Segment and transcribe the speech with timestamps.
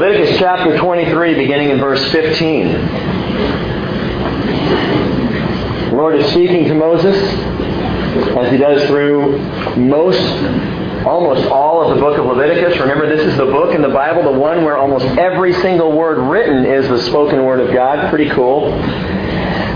[0.00, 2.68] Leviticus chapter 23, beginning in verse 15.
[5.88, 7.14] The Lord is speaking to Moses,
[8.34, 9.36] as he does through
[9.76, 10.18] most,
[11.04, 12.80] almost all of the book of Leviticus.
[12.80, 16.16] Remember, this is the book in the Bible, the one where almost every single word
[16.18, 18.08] written is the spoken word of God.
[18.08, 18.72] Pretty cool.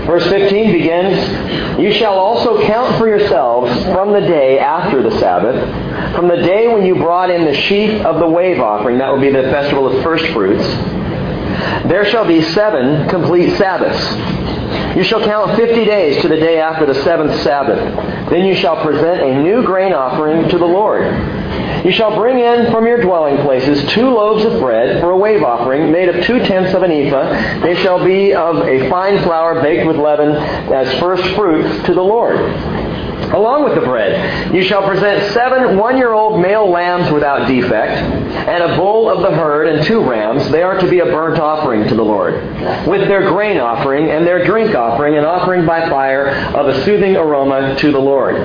[0.05, 5.55] Verse 15 begins, You shall also count for yourselves from the day after the Sabbath,
[6.15, 9.21] from the day when you brought in the sheaf of the wave offering, that will
[9.21, 10.63] be the festival of first fruits,
[11.87, 14.95] there shall be seven complete Sabbaths.
[14.95, 17.79] You shall count fifty days to the day after the seventh Sabbath.
[18.29, 21.03] Then you shall present a new grain offering to the Lord.
[21.85, 25.43] You shall bring in from your dwelling places two loaves of bread for a wave
[25.43, 27.61] offering, made of two tenths of an ephah.
[27.61, 32.01] They shall be of a fine flour baked with leaven as first fruits to the
[32.01, 32.37] Lord.
[33.35, 38.75] Along with the bread, you shall present seven one-year-old male lambs without defect, and a
[38.77, 40.49] bull of the herd and two rams.
[40.49, 42.33] They are to be a burnt offering to the Lord,
[42.87, 47.15] with their grain offering and their drink offering, an offering by fire of a soothing
[47.15, 48.35] aroma to the Lord.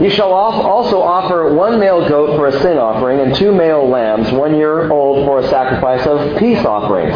[0.00, 4.32] You shall also offer one male goat for a sin offering and two male lambs,
[4.32, 7.14] one year old for a sacrifice of peace offerings.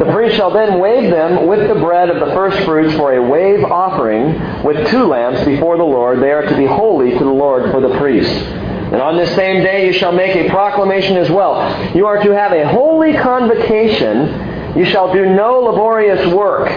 [0.00, 3.22] The priest shall then wave them with the bread of the first fruits for a
[3.22, 6.20] wave offering with two lambs before the Lord.
[6.20, 8.30] They are to be holy to the Lord for the priest.
[8.30, 11.94] And on this same day you shall make a proclamation as well.
[11.94, 14.76] You are to have a holy convocation.
[14.76, 16.68] You shall do no laborious work.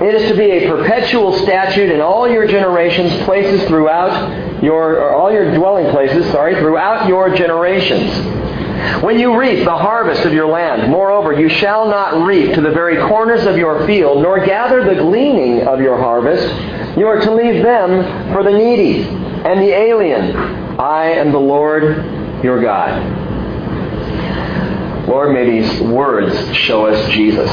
[0.00, 5.14] It is to be a perpetual statute in all your generations, places throughout your, or
[5.14, 8.10] all your dwelling places, sorry, throughout your generations.
[9.02, 12.70] When you reap the harvest of your land, moreover, you shall not reap to the
[12.70, 16.48] very corners of your field, nor gather the gleaning of your harvest.
[16.96, 20.34] You are to leave them for the needy and the alien.
[20.80, 23.18] I am the Lord your God.
[25.06, 27.50] Lord, may these words show us Jesus.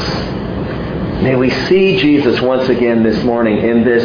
[1.22, 4.04] May we see Jesus once again this morning in this,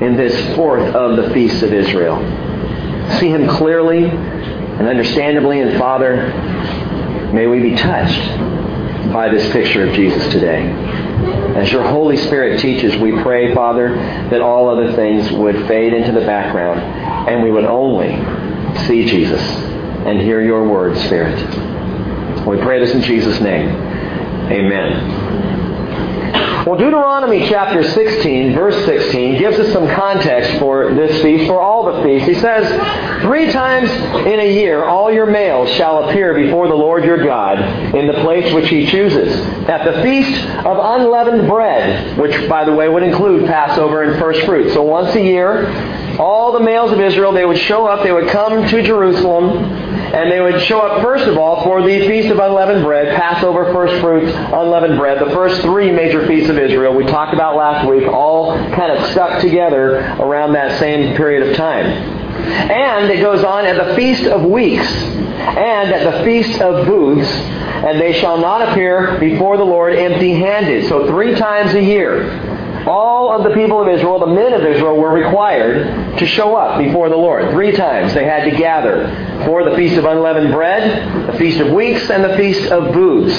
[0.00, 2.16] in this fourth of the feast of Israel.
[3.18, 6.32] See him clearly and understandably, and Father,
[7.34, 8.38] may we be touched
[9.12, 10.70] by this picture of Jesus today.
[11.54, 13.94] As your Holy Spirit teaches, we pray, Father,
[14.30, 16.80] that all other things would fade into the background
[17.28, 18.14] and we would only
[18.86, 19.42] see Jesus
[20.06, 21.36] and hear your word, Spirit.
[22.46, 23.68] We pray this in Jesus' name.
[24.50, 25.17] Amen.
[26.68, 31.90] Well, Deuteronomy chapter 16, verse 16, gives us some context for this feast, for all
[31.90, 32.28] the feasts.
[32.28, 33.88] He says, Three times
[34.26, 37.58] in a year all your males shall appear before the Lord your God
[37.94, 39.34] in the place which he chooses.
[39.66, 44.42] At the feast of unleavened bread, which, by the way, would include Passover and first
[44.42, 44.74] fruits.
[44.74, 45.68] So once a year,
[46.18, 50.30] all the males of Israel, they would show up, they would come to Jerusalem, and
[50.32, 54.00] they would show up, first of all, for the Feast of Unleavened Bread, Passover, First
[54.00, 58.06] Fruits, Unleavened Bread, the first three major feasts of Israel we talked about last week,
[58.06, 61.86] all kind of stuck together around that same period of time.
[61.86, 67.30] And it goes on at the Feast of Weeks, and at the Feast of Booths,
[67.30, 70.88] and they shall not appear before the Lord empty handed.
[70.88, 72.57] So three times a year
[72.88, 76.78] all of the people of Israel, the men of Israel, were required to show up
[76.78, 77.50] before the Lord.
[77.50, 81.70] Three times they had to gather for the Feast of Unleavened Bread, the Feast of
[81.72, 83.36] Weeks, and the Feast of Booths.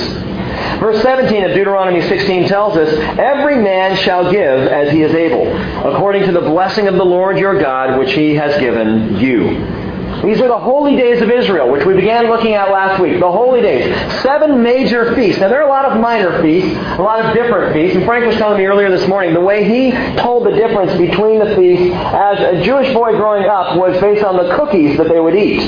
[0.79, 5.47] Verse 17 of Deuteronomy 16 tells us, Every man shall give as he is able,
[5.85, 9.78] according to the blessing of the Lord your God, which he has given you.
[10.24, 13.19] These are the holy days of Israel, which we began looking at last week.
[13.19, 13.94] The holy days.
[14.22, 15.40] Seven major feasts.
[15.40, 17.96] Now, there are a lot of minor feasts, a lot of different feasts.
[17.96, 21.40] And Frank was telling me earlier this morning, the way he told the difference between
[21.40, 25.19] the feasts as a Jewish boy growing up was based on the cookies that they
[25.19, 25.62] would eat.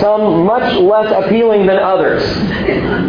[0.00, 2.22] Some much less appealing than others.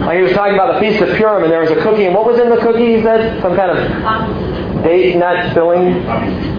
[0.06, 2.16] Like he was talking about the Feast of Purim, and there was a cookie, and
[2.16, 3.42] what was in the cookie, he said?
[3.42, 6.04] Some kind of date nut filling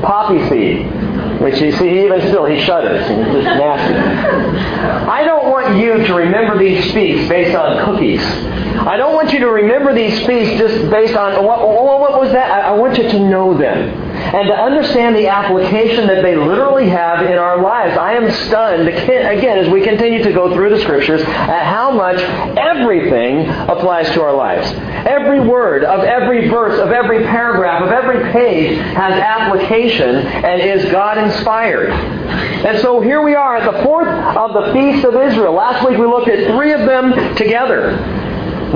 [0.01, 1.03] poppy seed.
[1.44, 3.05] Which you see, even still, he shudders.
[3.06, 3.94] It's just nasty.
[3.94, 8.22] I don't want you to remember these feasts based on cookies.
[8.24, 12.51] I don't want you to remember these feasts just based on what, what was that?
[12.51, 17.24] I want you to know them and to understand the application that they literally have
[17.26, 17.97] in our lives.
[17.97, 22.21] I am stunned, again, as we continue to go through the Scriptures, at how much
[22.56, 24.66] everything applies to our lives.
[25.06, 30.91] Every word of every verse, of every paragraph, of every page has application and is
[30.91, 31.91] God inspired.
[31.91, 35.53] And so here we are at the fourth of the Feast of Israel.
[35.53, 38.23] Last week we looked at three of them together.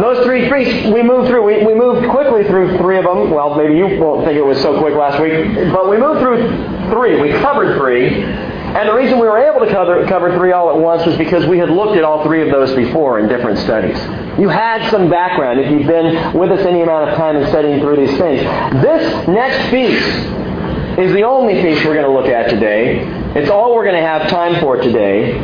[0.00, 1.42] Those three feasts we moved through.
[1.42, 3.30] We, we moved quickly through three of them.
[3.30, 5.32] Well, maybe you won't think it was so quick last week,
[5.72, 6.46] but we moved through
[6.90, 7.20] three.
[7.20, 8.22] We covered three.
[8.22, 11.46] And the reason we were able to cover, cover three all at once was because
[11.46, 13.96] we had looked at all three of those before in different studies.
[14.38, 17.80] You had some background if you've been with us any amount of time in studying
[17.80, 18.42] through these things.
[18.82, 20.06] This next feast
[20.98, 23.02] is the only feast we're going to look at today.
[23.34, 25.38] It's all we're going to have time for today.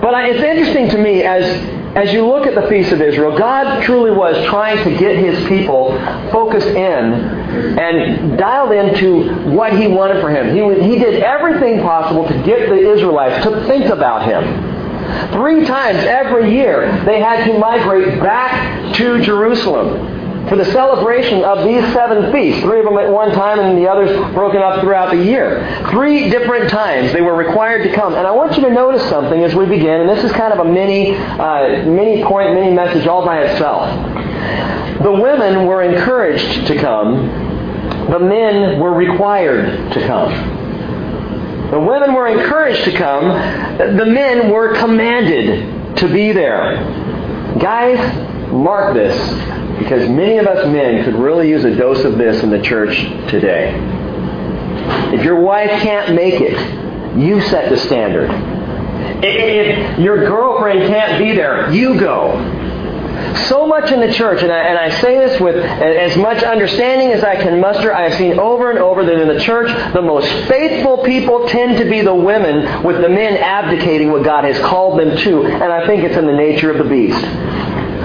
[0.00, 1.44] But it's interesting to me as
[1.96, 5.46] as you look at the Feast of Israel, God truly was trying to get His
[5.48, 5.90] people
[6.30, 10.54] focused in and dialed into what He wanted for Him.
[10.54, 15.32] He, he did everything possible to get the Israelites to think about Him.
[15.32, 21.64] Three times every year, they had to migrate back to Jerusalem for the celebration of
[21.66, 22.62] these seven feasts.
[22.62, 25.86] Three of them at one time and the others broken up throughout the year.
[25.90, 28.14] Three different times they were required to come.
[28.14, 30.66] And I want you to notice something as we begin, and this is kind of
[30.66, 33.88] a mini, uh, mini point, mini message all by itself.
[35.02, 37.28] The women were encouraged to come.
[38.10, 41.70] The men were required to come.
[41.70, 43.28] The women were encouraged to come.
[43.96, 46.76] The men were commanded to be there.
[47.60, 47.98] Guys,
[48.50, 52.50] mark this because many of us men could really use a dose of this in
[52.50, 52.96] the church
[53.30, 53.74] today.
[55.12, 58.30] If your wife can't make it, you set the standard.
[59.22, 62.68] If your girlfriend can't be there, you go.
[63.48, 67.12] So much in the church, and I, and I say this with as much understanding
[67.12, 70.02] as I can muster, I have seen over and over that in the church, the
[70.02, 74.58] most faithful people tend to be the women, with the men abdicating what God has
[74.60, 75.46] called them to.
[75.46, 77.24] And I think it's in the nature of the beast.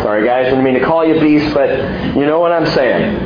[0.05, 1.67] Sorry, guys, I didn't mean to call you beast, but
[2.15, 3.17] you know what I'm saying.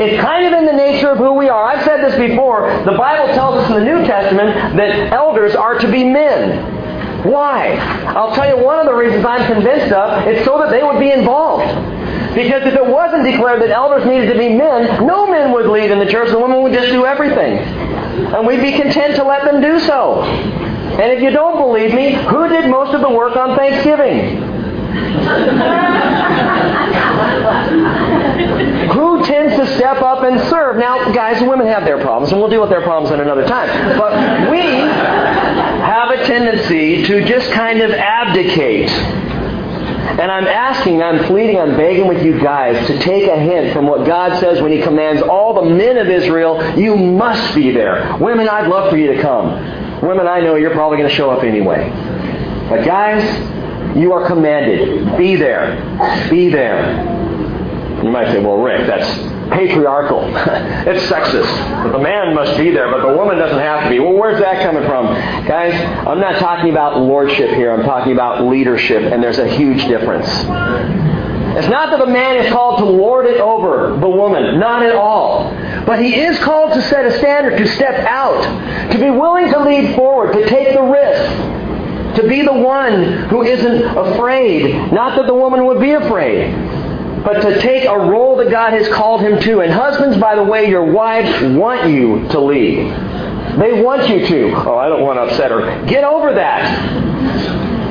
[0.00, 1.62] It's kind of in the nature of who we are.
[1.62, 2.72] I've said this before.
[2.86, 7.28] The Bible tells us in the New Testament that elders are to be men.
[7.28, 7.76] Why?
[8.16, 10.26] I'll tell you one of the reasons I'm convinced of.
[10.26, 11.68] It's so that they would be involved.
[12.34, 15.90] Because if it wasn't declared that elders needed to be men, no men would lead
[15.90, 16.30] in the church.
[16.30, 17.58] The women would just do everything.
[18.32, 20.22] And we'd be content to let them do so.
[20.22, 24.51] And if you don't believe me, who did most of the work on Thanksgiving?
[28.92, 30.76] Who tends to step up and serve?
[30.76, 33.46] Now, guys and women have their problems, and we'll deal with their problems at another
[33.46, 33.98] time.
[33.98, 38.90] But we have a tendency to just kind of abdicate.
[38.90, 43.86] And I'm asking, I'm pleading, I'm begging with you guys to take a hint from
[43.86, 48.14] what God says when He commands all the men of Israel, you must be there.
[48.18, 50.02] Women, I'd love for you to come.
[50.02, 51.88] Women, I know you're probably going to show up anyway.
[52.68, 53.22] But guys,
[53.96, 55.16] you are commanded.
[55.18, 56.28] Be there.
[56.30, 57.20] Be there.
[58.02, 59.06] You might say, well, Rick, that's
[59.52, 60.24] patriarchal.
[60.26, 61.92] it's sexist.
[61.92, 64.00] The man must be there, but the woman doesn't have to be.
[64.00, 65.06] Well, where's that coming from?
[65.46, 65.74] Guys,
[66.06, 67.70] I'm not talking about lordship here.
[67.70, 70.26] I'm talking about leadership, and there's a huge difference.
[71.54, 74.58] It's not that the man is called to lord it over the woman.
[74.58, 75.50] Not at all.
[75.84, 79.60] But he is called to set a standard, to step out, to be willing to
[79.60, 81.61] lead forward, to take the risk
[82.16, 84.92] to be the one who isn't afraid.
[84.92, 86.52] Not that the woman would be afraid,
[87.24, 89.60] but to take a role that God has called him to.
[89.60, 92.92] And husbands, by the way, your wives want you to lead.
[93.58, 94.54] They want you to.
[94.66, 95.86] Oh, I don't want to upset her.
[95.86, 97.20] Get over that.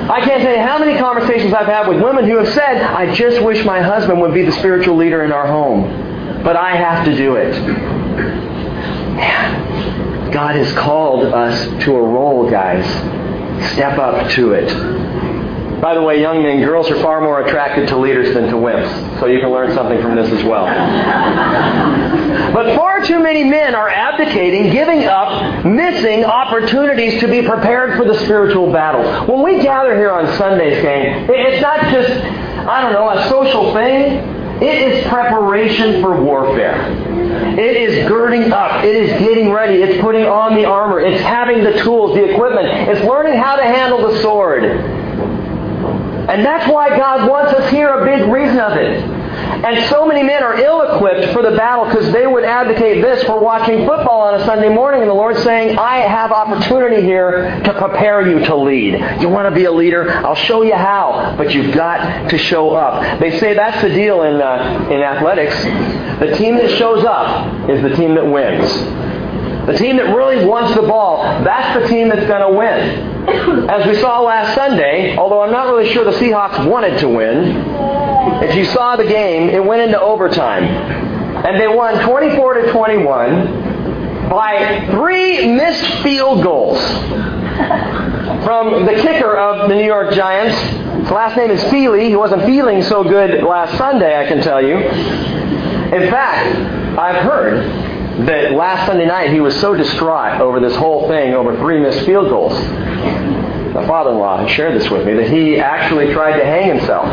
[0.10, 3.14] I can't tell you how many conversations I've had with women who have said, I
[3.14, 7.06] just wish my husband would be the spiritual leader in our home, but I have
[7.06, 7.54] to do it.
[9.16, 12.86] Man, God has called us to a role, guys.
[13.74, 15.02] Step up to it.
[15.82, 19.20] By the way, young men, girls are far more attracted to leaders than to wimps.
[19.20, 20.66] So you can learn something from this as well.
[22.54, 28.06] but far too many men are abdicating, giving up, missing opportunities to be prepared for
[28.06, 29.26] the spiritual battle.
[29.26, 33.74] When we gather here on Sundays, gang, it's not just, I don't know, a social
[33.74, 34.40] thing.
[34.62, 37.01] It is preparation for warfare.
[37.58, 38.84] It is girding up.
[38.84, 39.82] It is getting ready.
[39.82, 41.00] It's putting on the armor.
[41.00, 42.68] It's having the tools, the equipment.
[42.90, 44.64] It's learning how to handle the sword.
[44.64, 49.21] And that's why God wants us here, a big reason of it.
[49.32, 53.24] And so many men are ill equipped for the battle because they would advocate this
[53.24, 57.62] for watching football on a Sunday morning, and the Lord's saying, I have opportunity here
[57.64, 59.22] to prepare you to lead.
[59.22, 60.10] You want to be a leader?
[60.26, 63.20] I'll show you how, but you've got to show up.
[63.20, 65.56] They say that's the deal in, uh, in athletics.
[66.20, 68.70] The team that shows up is the team that wins.
[69.66, 73.70] The team that really wants the ball, that's the team that's going to win.
[73.70, 77.62] As we saw last Sunday, although I'm not really sure the Seahawks wanted to win,
[78.44, 80.64] if you saw the game, it went into overtime.
[80.64, 86.80] And they won 24 to 21 by three missed field goals
[88.44, 90.56] from the kicker of the New York Giants.
[91.02, 92.10] His last name is Feely.
[92.10, 94.78] He wasn't feeling so good last Sunday, I can tell you.
[94.78, 96.56] In fact,
[96.98, 97.66] I've heard
[98.28, 102.06] that last Sunday night he was so distraught over this whole thing, over three missed
[102.06, 106.68] field goals, the father-in-law had shared this with me, that he actually tried to hang
[106.78, 107.08] himself.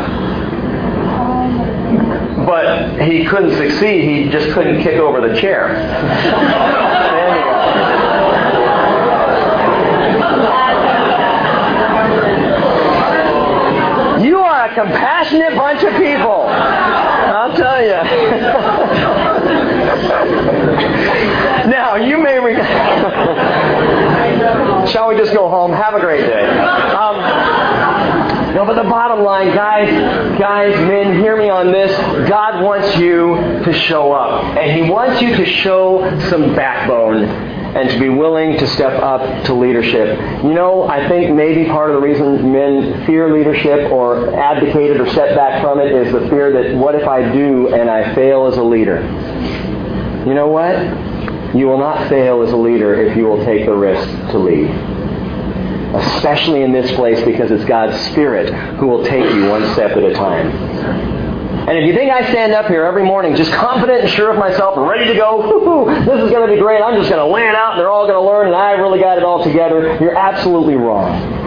[2.49, 4.09] But he couldn't succeed.
[4.09, 5.69] He just couldn't kick over the chair.
[14.19, 16.45] you are a compassionate bunch of people.
[16.47, 17.89] I'll tell you.
[21.69, 22.39] now, you may.
[22.39, 22.55] Re-
[24.91, 25.71] Shall we just go home?
[25.71, 26.49] Have a great day.
[26.49, 27.17] Um,
[28.53, 29.89] no, but the bottom line, guys,
[30.39, 31.95] guys, men, hear me on this.
[32.27, 34.57] God wants you to show up.
[34.57, 37.23] And He wants you to show some backbone
[37.75, 40.17] and to be willing to step up to leadership.
[40.43, 44.99] You know, I think maybe part of the reason men fear leadership or advocate it
[44.99, 48.15] or step back from it is the fear that what if I do and I
[48.15, 49.01] fail as a leader?
[50.25, 50.75] You know what?
[51.55, 54.88] You will not fail as a leader if you will take the risk to lead.
[55.93, 60.03] Especially in this place because it's God's Spirit who will take you one step at
[60.03, 60.47] a time.
[61.67, 64.37] And if you think I stand up here every morning just confident and sure of
[64.37, 67.31] myself and ready to go, this is going to be great, I'm just going to
[67.31, 69.43] lay it out and they're all going to learn and I really got it all
[69.43, 71.38] together, you're absolutely wrong.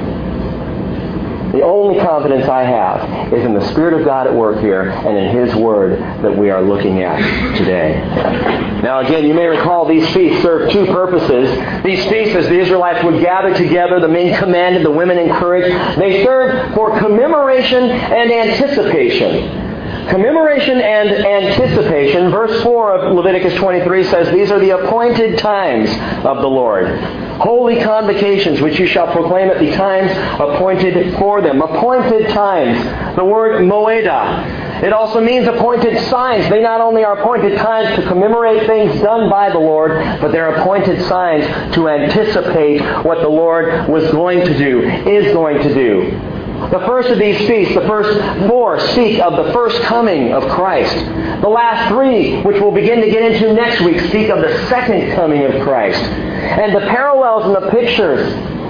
[1.53, 5.19] The only confidence I have is in the Spirit of God at work here and
[5.19, 7.19] in His Word that we are looking at
[7.59, 8.01] today.
[8.83, 11.85] Now, again, you may recall these feasts serve two purposes.
[11.85, 16.25] These feasts, as the Israelites would gather together, the men commanded, the women encouraged, they
[16.25, 20.09] served for commemoration and anticipation.
[20.09, 22.31] Commemoration and anticipation.
[22.31, 25.91] Verse 4 of Leviticus 23 says, These are the appointed times
[26.25, 26.87] of the Lord.
[27.41, 30.11] Holy convocations, which you shall proclaim at the times
[30.41, 31.63] appointed for them.
[31.63, 33.17] Appointed times.
[33.17, 34.83] The word moeda.
[34.83, 36.49] It also means appointed signs.
[36.51, 40.57] They not only are appointed times to commemorate things done by the Lord, but they're
[40.57, 46.11] appointed signs to anticipate what the Lord was going to do, is going to do.
[46.71, 50.95] The first of these feasts, the first four, speak of the first coming of Christ.
[51.43, 55.15] The last three, which we'll begin to get into next week, speak of the second
[55.15, 56.01] coming of Christ.
[56.43, 58.21] And the parallels and the pictures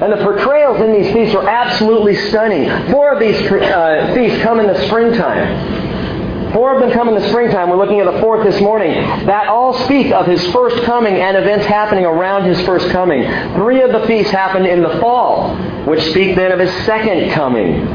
[0.03, 2.69] and the portrayals in these feasts are absolutely stunning.
[2.91, 6.53] Four of these uh, feasts come in the springtime.
[6.53, 7.71] Four of them come in the springtime.
[7.71, 8.93] We're looking at the fourth this morning.
[9.27, 13.23] That all speak of his first coming and events happening around his first coming.
[13.55, 17.87] Three of the feasts happen in the fall which speak then of his second coming.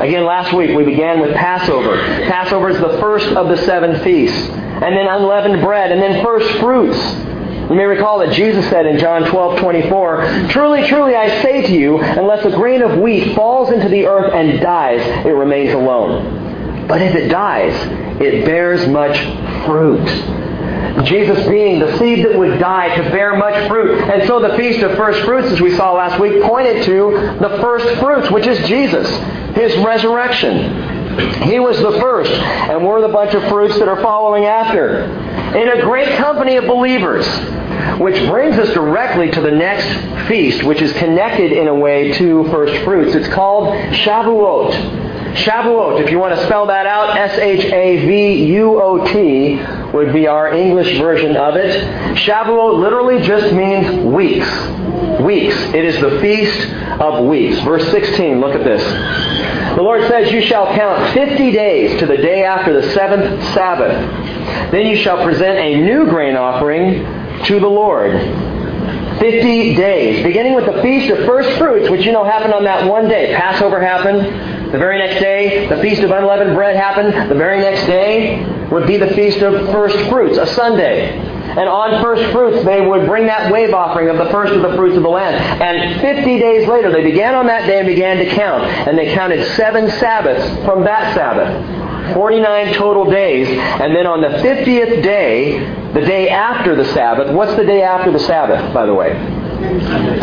[0.00, 1.96] Again, last week we began with Passover.
[2.28, 4.38] Passover is the first of the seven feasts.
[4.38, 6.98] And then unleavened bread, and then first fruits.
[7.68, 11.72] You may recall that Jesus said in John 12, 24, Truly, truly, I say to
[11.72, 16.86] you, unless a grain of wheat falls into the earth and dies, it remains alone.
[16.88, 17.74] But if it dies,
[18.22, 19.18] it bears much
[19.66, 20.06] fruit.
[21.04, 24.00] Jesus being the seed that would die to bear much fruit.
[24.00, 27.58] And so the Feast of First Fruits, as we saw last week, pointed to the
[27.60, 29.06] first fruits, which is Jesus,
[29.54, 30.97] His resurrection.
[31.18, 35.04] He was the first, and we're the bunch of fruits that are following after.
[35.56, 37.26] In a great company of believers,
[37.98, 42.44] which brings us directly to the next feast, which is connected in a way to
[42.50, 43.14] first fruits.
[43.14, 44.74] It's called Shavuot.
[45.34, 48.36] Shavuot, if you want to spell that out, S-H-A-V-U-O-T
[49.92, 51.82] would be our English version of it.
[52.16, 54.48] Shavuot literally just means weeks.
[55.20, 55.56] Weeks.
[55.74, 56.68] It is the feast
[57.00, 57.60] of weeks.
[57.60, 58.82] Verse 16, look at this.
[59.78, 64.72] The Lord says, You shall count 50 days to the day after the seventh Sabbath.
[64.72, 67.04] Then you shall present a new grain offering
[67.44, 68.10] to the Lord.
[69.20, 72.90] 50 days, beginning with the Feast of First Fruits, which you know happened on that
[72.90, 73.32] one day.
[73.36, 74.72] Passover happened.
[74.74, 77.30] The very next day, the Feast of Unleavened Bread happened.
[77.30, 81.27] The very next day would be the Feast of First Fruits, a Sunday.
[81.58, 84.76] And on first fruits, they would bring that wave offering of the first of the
[84.76, 85.34] fruits of the land.
[85.60, 88.62] And 50 days later, they began on that day and began to count.
[88.62, 92.14] And they counted seven Sabbaths from that Sabbath.
[92.14, 93.48] 49 total days.
[93.48, 95.58] And then on the 50th day,
[95.94, 99.14] the day after the Sabbath, what's the day after the Sabbath, by the way?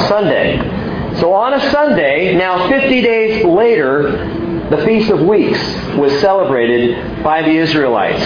[0.07, 0.57] Sunday.
[1.19, 4.11] So on a Sunday, now 50 days later,
[4.69, 5.59] the Feast of Weeks
[5.97, 8.23] was celebrated by the Israelites.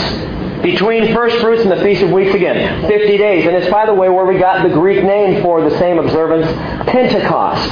[0.61, 3.45] Between first fruits and the Feast of Weeks again, 50 days.
[3.45, 6.45] And it's, by the way, where we got the Greek name for the same observance,
[6.89, 7.69] Pentecost.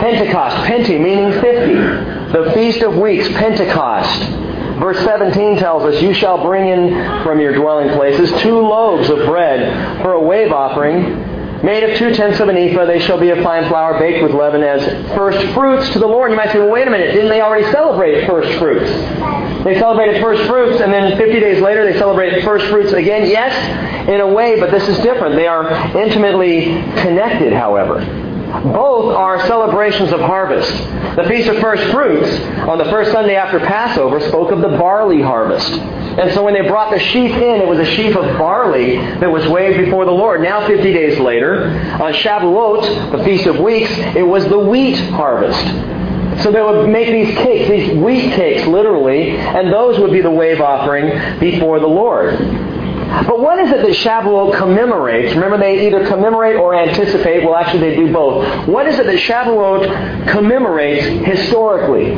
[0.00, 2.32] Pentecost, Pente, meaning 50.
[2.32, 4.20] The Feast of Weeks, Pentecost.
[4.80, 9.18] Verse 17 tells us, You shall bring in from your dwelling places two loaves of
[9.26, 13.30] bread for a wave offering Made of two tenths of an ephah, they shall be
[13.30, 14.80] of fine flour, baked with leaven as
[15.16, 16.30] first fruits to the Lord.
[16.30, 18.88] You might say, well, wait a minute, didn't they already celebrate first fruits?
[19.64, 23.28] They celebrated first fruits, and then 50 days later they celebrated first fruits again.
[23.28, 25.34] Yes, in a way, but this is different.
[25.34, 26.66] They are intimately
[27.02, 28.04] connected, however.
[28.62, 30.70] Both are celebrations of harvest.
[31.16, 32.28] The Feast of First Fruits
[32.68, 35.70] on the first Sunday after Passover spoke of the barley harvest.
[36.18, 39.30] And so when they brought the sheaf in, it was a sheaf of barley that
[39.30, 40.40] was waved before the Lord.
[40.42, 41.66] Now, 50 days later,
[42.02, 46.42] on Shavuot, the Feast of Weeks, it was the wheat harvest.
[46.42, 50.30] So they would make these cakes, these wheat cakes, literally, and those would be the
[50.30, 52.36] wave offering before the Lord.
[53.26, 55.34] But what is it that Shavuot commemorates?
[55.34, 57.44] Remember, they either commemorate or anticipate.
[57.44, 58.68] Well, actually, they do both.
[58.68, 62.14] What is it that Shavuot commemorates historically?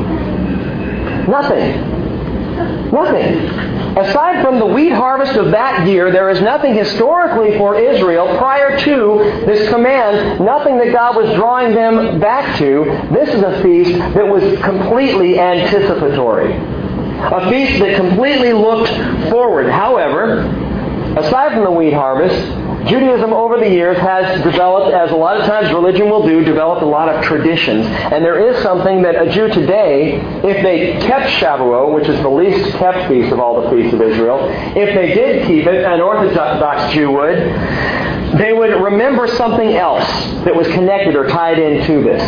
[1.27, 2.91] Nothing.
[2.91, 3.80] Nothing.
[3.97, 8.79] Aside from the wheat harvest of that year, there is nothing historically for Israel prior
[8.79, 12.85] to this command, nothing that God was drawing them back to.
[13.11, 16.53] This is a feast that was completely anticipatory.
[16.53, 18.89] A feast that completely looked
[19.29, 19.69] forward.
[19.69, 20.39] However,
[21.17, 22.35] aside from the wheat harvest,
[22.87, 26.81] Judaism over the years has developed, as a lot of times religion will do, developed
[26.81, 27.85] a lot of traditions.
[27.85, 32.29] And there is something that a Jew today, if they kept Shavuot, which is the
[32.29, 36.01] least kept feast of all the feasts of Israel, if they did keep it, an
[36.01, 37.37] Orthodox Jew would,
[38.39, 40.07] they would remember something else
[40.43, 42.21] that was connected or tied into this.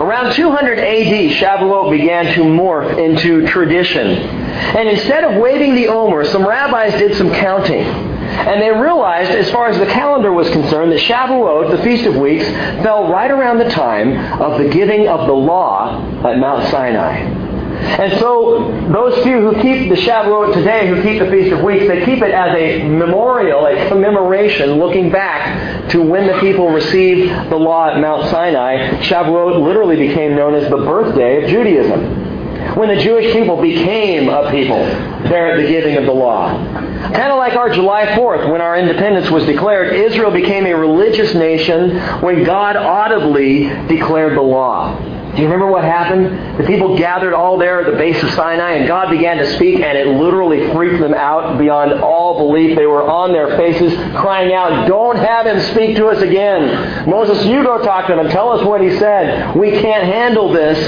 [0.00, 4.08] Around 200 AD, Shavuot began to morph into tradition.
[4.08, 8.11] And instead of waving the Omer, some rabbis did some counting.
[8.32, 12.16] And they realized, as far as the calendar was concerned, that Shavuot, the Feast of
[12.16, 12.44] Weeks,
[12.82, 17.50] fell right around the time of the giving of the law at Mount Sinai.
[17.82, 21.86] And so those few who keep the Shavuot today, who keep the Feast of Weeks,
[21.88, 27.50] they keep it as a memorial, a commemoration, looking back to when the people received
[27.50, 29.02] the law at Mount Sinai.
[29.02, 32.21] Shavuot literally became known as the birthday of Judaism.
[32.76, 34.78] When the Jewish people became a people
[35.28, 36.52] there at the giving of the law.
[37.12, 41.34] Kind of like our July 4th, when our independence was declared, Israel became a religious
[41.34, 44.96] nation when God audibly declared the law.
[45.34, 46.58] Do you remember what happened?
[46.58, 49.80] The people gathered all there at the base of Sinai, and God began to speak,
[49.80, 52.76] and it literally freaked them out beyond all belief.
[52.76, 57.08] They were on their faces crying out, Don't have him speak to us again.
[57.08, 59.56] Moses, you go talk to him tell us what he said.
[59.56, 60.78] We can't handle this.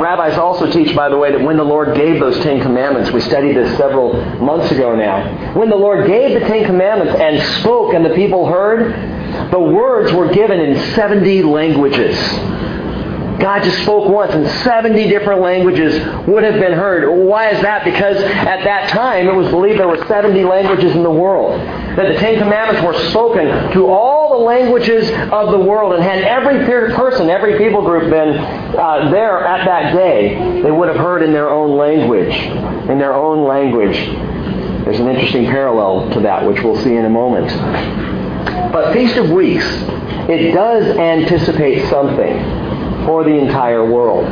[0.00, 3.20] Rabbis also teach, by the way, that when the Lord gave those Ten Commandments, we
[3.20, 7.92] studied this several months ago now, when the Lord gave the Ten Commandments and spoke
[7.92, 12.16] and the people heard, the words were given in 70 languages.
[13.40, 15.94] God just spoke once and 70 different languages
[16.28, 17.08] would have been heard.
[17.26, 17.84] Why is that?
[17.84, 21.58] Because at that time it was believed there were 70 languages in the world.
[21.96, 26.22] That the Ten Commandments were spoken to all the languages of the world and had
[26.22, 31.22] every person, every people group been uh, there at that day, they would have heard
[31.22, 32.34] in their own language.
[32.90, 33.96] In their own language.
[34.84, 37.48] There's an interesting parallel to that, which we'll see in a moment.
[38.70, 39.64] But Feast of Weeks,
[40.28, 42.59] it does anticipate something
[43.04, 44.26] for the entire world,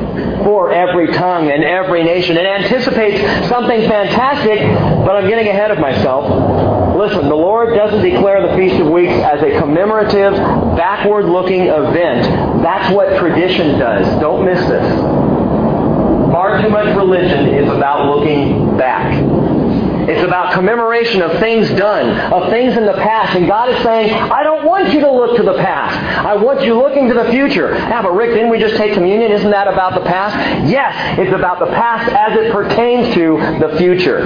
[0.45, 2.37] for every tongue and every nation.
[2.37, 4.61] It anticipates something fantastic,
[5.05, 6.97] but I'm getting ahead of myself.
[6.97, 10.35] Listen, the Lord doesn't declare the Feast of Weeks as a commemorative,
[10.77, 12.63] backward looking event.
[12.63, 14.21] That's what tradition does.
[14.21, 15.01] Don't miss this.
[16.33, 19.28] Far too much religion is about looking back.
[20.09, 23.37] It's about commemoration of things done, of things in the past.
[23.37, 25.97] And God is saying, I don't want you to look to the past.
[26.25, 27.75] I want you looking to the future.
[27.75, 29.31] Yeah, but Rick, didn't we just take communion?
[29.33, 30.35] Isn't that about the past?
[30.67, 34.25] Yes, it's about the past as it pertains to the future.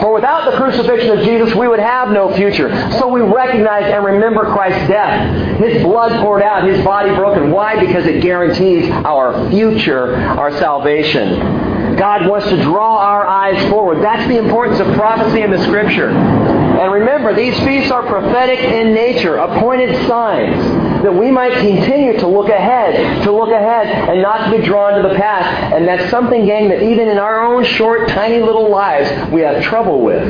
[0.00, 2.68] For without the crucifixion of Jesus, we would have no future.
[2.98, 5.58] So we recognize and remember Christ's death.
[5.58, 7.50] His blood poured out, His body broken.
[7.50, 7.78] Why?
[7.78, 11.63] Because it guarantees our future, our salvation.
[11.96, 14.02] God wants to draw our eyes forward.
[14.02, 16.08] That's the importance of prophecy in the Scripture.
[16.10, 20.56] And remember, these feasts are prophetic in nature, appointed signs,
[21.02, 25.00] that we might continue to look ahead, to look ahead, and not to be drawn
[25.00, 25.74] to the past.
[25.74, 29.62] And that's something, gang, that even in our own short, tiny little lives, we have
[29.62, 30.26] trouble with.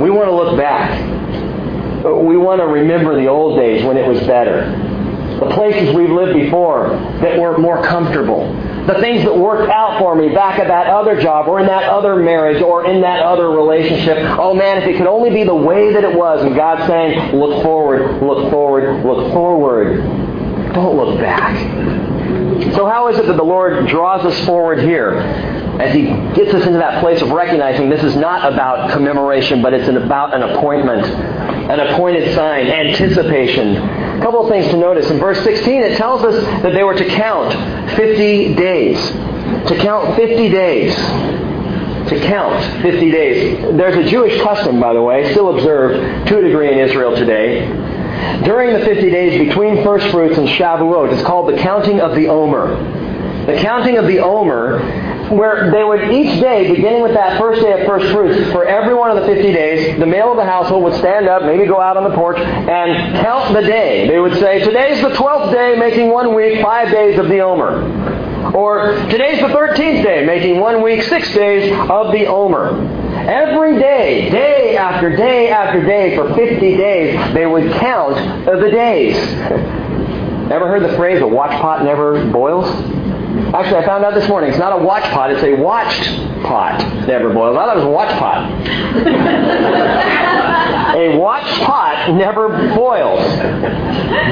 [0.00, 0.98] We want to look back.
[2.04, 4.70] We want to remember the old days when it was better.
[5.40, 6.88] The places we've lived before
[7.20, 8.52] that were more comfortable
[8.88, 11.84] the things that worked out for me back at that other job or in that
[11.84, 14.16] other marriage or in that other relationship.
[14.38, 16.42] Oh man, if it could only be the way that it was.
[16.42, 19.98] And God's saying, look forward, look forward, look forward.
[20.72, 21.58] Don't look back.
[22.74, 25.18] So how is it that the Lord draws us forward here?
[25.80, 29.74] As He gets us into that place of recognizing this is not about commemoration, but
[29.74, 31.04] it's about an appointment,
[31.68, 33.76] an appointed sign, anticipation.
[33.76, 35.10] A couple of things to notice.
[35.10, 37.52] In verse 16, it tells us that they were to count
[37.94, 38.98] 50 days.
[39.68, 40.94] To count 50 days.
[42.08, 43.76] To count 50 days.
[43.76, 47.66] There's a Jewish custom, by the way, still observed to a degree in Israel today.
[48.44, 52.28] During the 50 days between first fruits and Shavuot, it's called the counting of the
[52.28, 52.76] Omer.
[53.44, 54.80] The counting of the Omer,
[55.30, 58.94] where they would each day, beginning with that first day of first fruits, for every
[58.94, 61.80] one of the 50 days, the male of the household would stand up, maybe go
[61.80, 64.08] out on the porch, and count the day.
[64.08, 68.54] They would say, today's the 12th day, making one week, five days of the Omer.
[68.54, 72.78] Or today's the 13th day, making one week, six days of the Omer.
[73.28, 79.16] Every day, day after day after day, for 50 days, they would count the days.
[80.50, 82.66] Ever heard the phrase, a watch pot never boils?
[83.54, 86.04] Actually, I found out this morning, it's not a watch pot, it's a watched
[86.42, 87.56] pot never boils.
[87.56, 88.50] I thought it was a watch pot.
[90.96, 93.20] a watched pot never boils.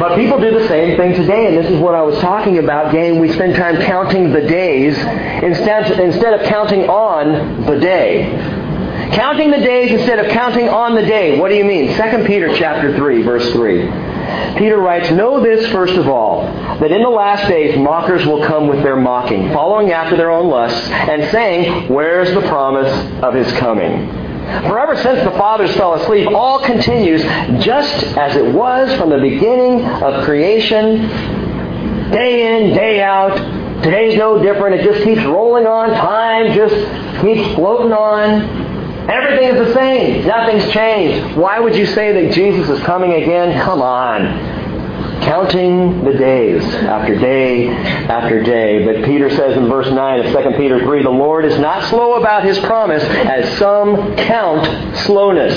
[0.01, 2.93] But people do the same thing today, and this is what I was talking about,
[2.93, 3.19] gang.
[3.19, 4.97] We spend time counting the days
[5.43, 8.31] instead, instead of counting on the day.
[9.13, 11.39] Counting the days instead of counting on the day.
[11.39, 11.89] What do you mean?
[11.97, 14.06] 2 Peter chapter 3, verse 3.
[14.57, 16.43] Peter writes, Know this first of all,
[16.81, 20.49] that in the last days mockers will come with their mocking, following after their own
[20.49, 24.09] lusts, and saying, Where's the promise of his coming?
[24.47, 27.23] For ever since the fathers fell asleep, all continues
[27.65, 31.09] just as it was from the beginning of creation,
[32.13, 33.37] day in, day out.
[33.83, 34.81] Today's no different.
[34.81, 35.91] It just keeps rolling on.
[35.91, 36.75] Time just
[37.21, 38.66] keeps floating on.
[39.09, 40.27] Everything is the same.
[40.27, 41.37] Nothing's changed.
[41.37, 43.61] Why would you say that Jesus is coming again?
[43.63, 44.57] Come on.
[45.23, 48.85] Counting the days after day after day.
[48.85, 52.15] But Peter says in verse 9 of 2 Peter 3, the Lord is not slow
[52.15, 55.55] about his promise, as some count slowness.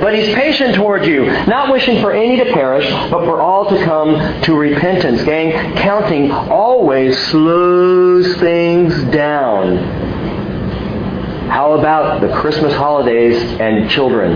[0.00, 3.84] But he's patient toward you, not wishing for any to perish, but for all to
[3.84, 5.22] come to repentance.
[5.24, 10.13] Gang, counting always slows things down
[11.54, 14.32] how about the Christmas holidays and children?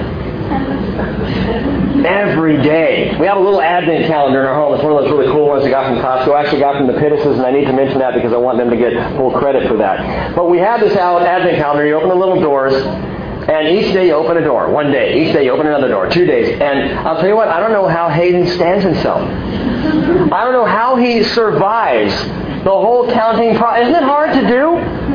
[2.06, 3.16] Every day.
[3.18, 4.74] We have a little advent calendar in our home.
[4.74, 6.32] It's one of those really cool ones I got from Costco.
[6.32, 8.58] I actually got from the Pittises, and I need to mention that because I want
[8.58, 10.36] them to get full credit for that.
[10.36, 11.84] But we have this advent calendar.
[11.84, 14.70] You open the little doors, and each day you open a door.
[14.70, 15.26] One day.
[15.26, 16.08] Each day you open another door.
[16.08, 16.56] Two days.
[16.60, 19.22] And I'll tell you what, I don't know how Hayden stands himself.
[19.22, 22.14] I don't know how he survives
[22.62, 23.88] the whole counting process.
[23.88, 25.07] Isn't it hard to do?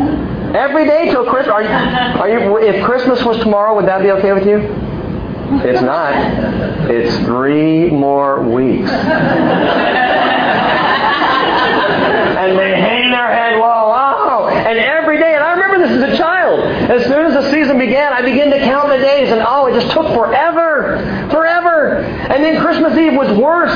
[0.54, 1.52] Every day till Christmas.
[1.52, 4.60] Are you, are you, if Christmas was tomorrow, would that be okay with you?
[5.66, 6.14] It's not.
[6.90, 8.90] It's three more weeks.
[12.44, 13.94] and they hang their head low.
[13.96, 16.60] Oh, and every day, and I remember this as a child.
[16.60, 19.74] As soon as the season began, I began to count the days, and oh, it
[19.80, 21.00] just took forever,
[21.32, 21.98] forever.
[22.04, 23.76] And then Christmas Eve was worse.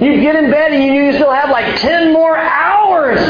[0.00, 3.20] You'd get in bed and you knew you still had like ten more hours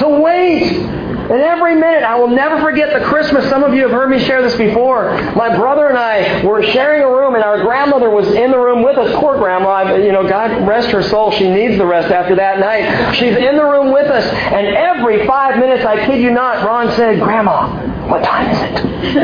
[0.00, 0.87] to wait.
[1.30, 3.46] And every minute, I will never forget the Christmas.
[3.50, 5.12] Some of you have heard me share this before.
[5.36, 8.82] My brother and I were sharing a room, and our grandmother was in the room
[8.82, 9.14] with us.
[9.20, 11.30] Poor grandma, you know, God rest her soul.
[11.32, 13.14] She needs the rest after that night.
[13.14, 16.90] She's in the room with us, and every five minutes, I kid you not, Ron
[16.96, 17.68] said, Grandma,
[18.08, 19.12] what time is it?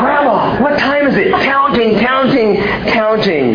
[0.00, 1.32] Grandma, what time is it?
[1.32, 2.56] Counting, counting,
[2.92, 3.54] counting.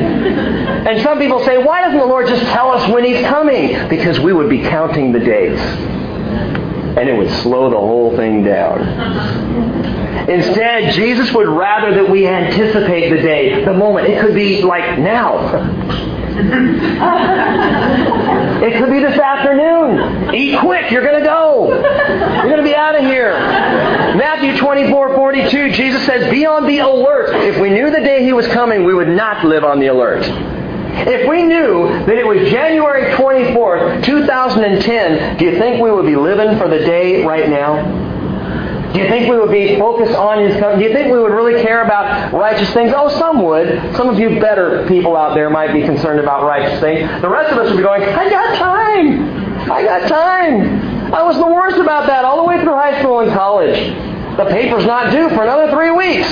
[0.87, 3.89] And some people say, why doesn't the Lord just tell us when He's coming?
[3.89, 5.59] Because we would be counting the days.
[5.59, 8.81] And it would slow the whole thing down.
[10.29, 14.07] Instead, Jesus would rather that we anticipate the day, the moment.
[14.07, 15.47] It could be like now.
[18.63, 20.33] it could be this afternoon.
[20.33, 21.69] Eat quick, you're going to go.
[21.69, 23.31] You're going to be out of here.
[24.15, 27.35] Matthew 24, 42, Jesus says, Be on the alert.
[27.35, 30.58] If we knew the day he was coming, we would not live on the alert.
[31.07, 36.15] If we knew that it was January 24th, 2010, do you think we would be
[36.15, 38.09] living for the day right now?
[38.93, 40.79] Do you think we would be focused on His coming?
[40.79, 42.91] Do you think we would really care about righteous things?
[42.95, 43.95] Oh, some would.
[43.95, 47.07] Some of you better people out there might be concerned about righteous things.
[47.21, 49.71] The rest of us would be going, I got time.
[49.71, 51.13] I got time.
[51.13, 53.77] I was the worst about that all the way through high school and college.
[54.37, 56.27] The paper's not due for another three weeks.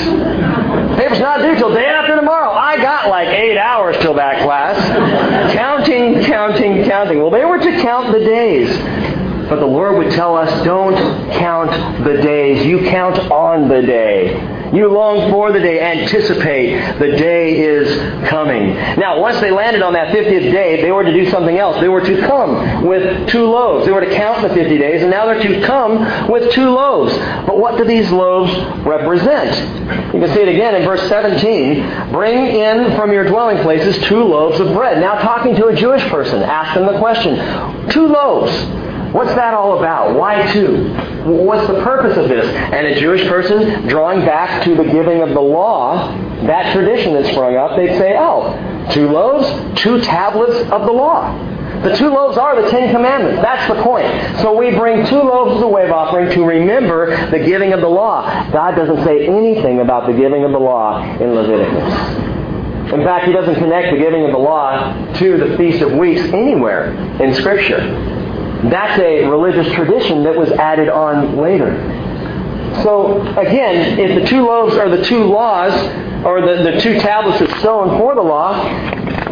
[0.97, 2.51] Paper's not due till day after tomorrow.
[2.51, 5.53] I got like eight hours till that class.
[5.53, 7.21] counting, counting, counting.
[7.21, 8.75] Well, they were to count the days.
[9.47, 10.95] But the Lord would tell us, don't
[11.33, 12.65] count the days.
[12.65, 14.56] You count on the day.
[14.73, 18.73] You long for the day, anticipate the day is coming.
[18.97, 21.79] Now, once they landed on that 50th day, they were to do something else.
[21.79, 23.85] They were to come with two loaves.
[23.85, 27.13] They were to count the 50 days, and now they're to come with two loaves.
[27.45, 28.53] But what do these loaves
[28.85, 29.55] represent?
[30.13, 32.11] You can see it again in verse 17.
[32.11, 34.99] Bring in from your dwelling places two loaves of bread.
[34.99, 38.86] Now, talking to a Jewish person, ask them the question two loaves.
[39.11, 40.15] What's that all about?
[40.15, 40.93] Why two?
[41.25, 42.45] What's the purpose of this?
[42.45, 46.11] And a Jewish person, drawing back to the giving of the law,
[46.45, 51.55] that tradition that sprung up, they'd say, oh, two loaves, two tablets of the law.
[51.83, 53.41] The two loaves are the Ten Commandments.
[53.41, 54.07] That's the point.
[54.41, 57.87] So we bring two loaves as a wave offering to remember the giving of the
[57.87, 58.49] law.
[58.51, 62.93] God doesn't say anything about the giving of the law in Leviticus.
[62.93, 66.21] In fact, he doesn't connect the giving of the law to the Feast of Weeks
[66.21, 68.16] anywhere in Scripture.
[68.63, 71.71] That's a religious tradition that was added on later.
[72.83, 75.73] So, again, if the two loaves are the two laws,
[76.25, 78.57] or the, the two tablets of stone for the law,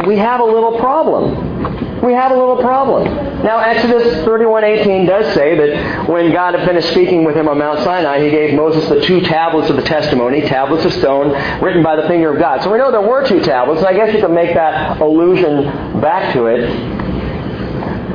[0.06, 2.02] we have a little problem.
[2.02, 3.04] We have a little problem.
[3.42, 7.80] Now, Exodus 31:18 does say that when God had finished speaking with him on Mount
[7.80, 11.96] Sinai, he gave Moses the two tablets of the testimony, tablets of stone, written by
[11.96, 12.62] the finger of God.
[12.62, 16.00] So we know there were two tablets, and I guess you can make that allusion
[16.00, 17.05] back to it.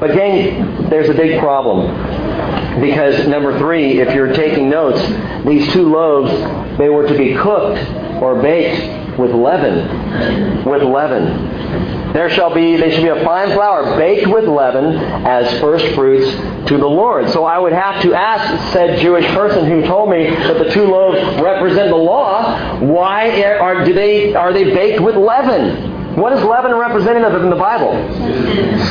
[0.01, 2.81] But gang, there's a big problem.
[2.81, 4.99] Because number three, if you're taking notes,
[5.45, 6.31] these two loaves,
[6.79, 7.77] they were to be cooked
[8.19, 10.65] or baked with leaven.
[10.65, 12.13] With leaven.
[12.13, 16.31] There shall be, they should be a fine flour baked with leaven as first fruits
[16.67, 17.29] to the Lord.
[17.29, 20.85] So I would have to ask said Jewish person who told me that the two
[20.85, 25.90] loaves represent the law, why are, do they, are they baked with leaven?
[26.21, 27.93] What is leaven representative of in the Bible?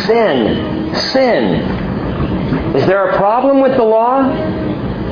[0.05, 0.93] Sin.
[1.13, 2.75] Sin.
[2.75, 4.29] Is there a problem with the law?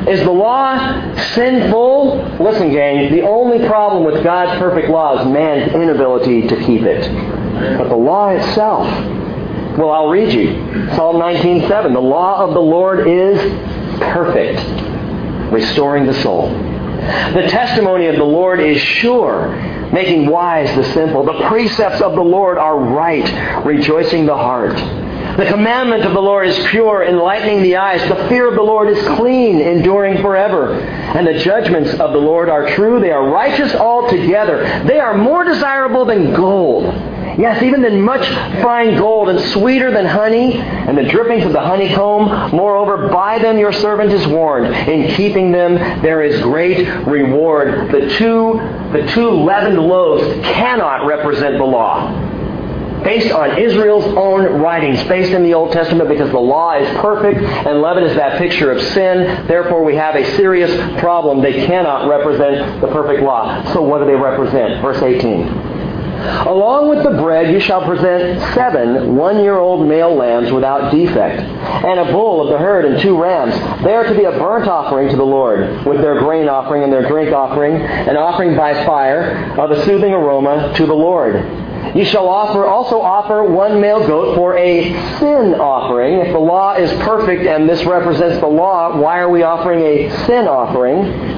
[0.09, 2.38] Is the law sinful?
[2.40, 7.09] Listen, gang, the only problem with God's perfect law is man's inability to keep it.
[7.78, 8.88] But the law itself,
[9.78, 10.88] well, I'll read you.
[10.96, 11.92] Psalm 19:7.
[11.92, 13.38] The law of the Lord is
[14.00, 14.59] perfect,
[15.52, 16.50] restoring the soul.
[16.50, 19.54] The testimony of the Lord is sure,
[19.92, 21.24] making wise the simple.
[21.24, 24.77] The precepts of the Lord are right, rejoicing the heart.
[25.37, 28.01] The commandment of the Lord is pure, enlightening the eyes.
[28.09, 30.74] The fear of the Lord is clean, enduring forever.
[30.81, 32.98] And the judgments of the Lord are true.
[32.98, 34.64] They are righteous altogether.
[34.85, 36.87] They are more desirable than gold.
[37.38, 38.27] Yes, even than much
[38.62, 42.51] fine gold, and sweeter than honey, and the drippings of the honeycomb.
[42.51, 44.74] Moreover, by them your servant is warned.
[44.88, 47.92] In keeping them, there is great reward.
[47.92, 48.55] The two,
[48.92, 52.29] the two leavened loaves cannot represent the law
[53.05, 57.40] based on Israel's own writings, based in the Old Testament, because the law is perfect
[57.40, 59.46] and leaven is that picture of sin.
[59.46, 61.40] Therefore, we have a serious problem.
[61.40, 63.72] They cannot represent the perfect law.
[63.72, 64.83] So, what do they represent?
[64.83, 65.67] Verse 18.
[66.18, 72.12] Along with the bread you shall present seven one-year-old male lambs without defect, and a
[72.12, 73.54] bull of the herd and two rams.
[73.85, 76.92] They are to be a burnt offering to the Lord, with their grain offering and
[76.92, 81.37] their drink offering, an offering by fire of a soothing aroma to the Lord.
[81.94, 86.14] You shall offer also offer one male goat for a sin offering.
[86.18, 90.11] If the law is perfect and this represents the law, why are we offering a
[90.26, 91.38] sin offering?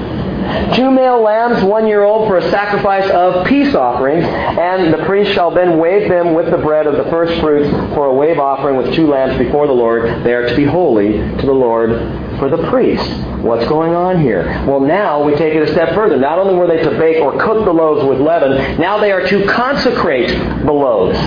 [0.75, 5.33] Two male lambs, one year old, for a sacrifice of peace offerings, and the priest
[5.33, 8.77] shall then wave them with the bread of the first fruits for a wave offering
[8.77, 10.23] with two lambs before the Lord.
[10.23, 11.91] They are to be holy to the Lord
[12.39, 13.07] for the priest.
[13.41, 14.45] What's going on here?
[14.67, 16.17] Well, now we take it a step further.
[16.17, 19.25] Not only were they to bake or cook the loaves with leaven, now they are
[19.27, 21.17] to consecrate the loaves.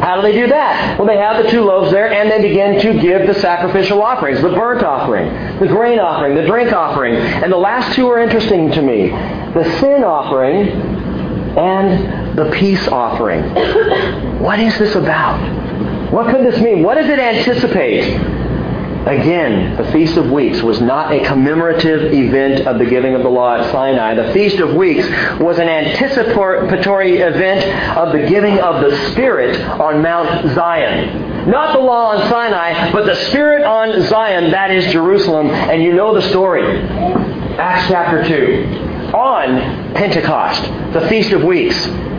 [0.00, 0.98] How do they do that?
[0.98, 4.40] Well, they have the two loaves there and they begin to give the sacrificial offerings,
[4.40, 7.16] the burnt offering, the grain offering, the drink offering.
[7.16, 9.08] And the last two are interesting to me.
[9.10, 10.68] The sin offering
[11.58, 13.42] and the peace offering.
[14.38, 15.40] What is this about?
[16.12, 16.84] What could this mean?
[16.84, 18.14] What does it anticipate?
[19.06, 23.28] Again, the Feast of Weeks was not a commemorative event of the giving of the
[23.28, 24.14] law at Sinai.
[24.14, 25.08] The Feast of Weeks
[25.40, 31.48] was an anticipatory event of the giving of the Spirit on Mount Zion.
[31.48, 35.48] Not the law on Sinai, but the Spirit on Zion, that is Jerusalem.
[35.48, 36.62] And you know the story.
[37.56, 39.12] Acts chapter 2.
[39.14, 41.76] On Pentecost, the Feast of Weeks,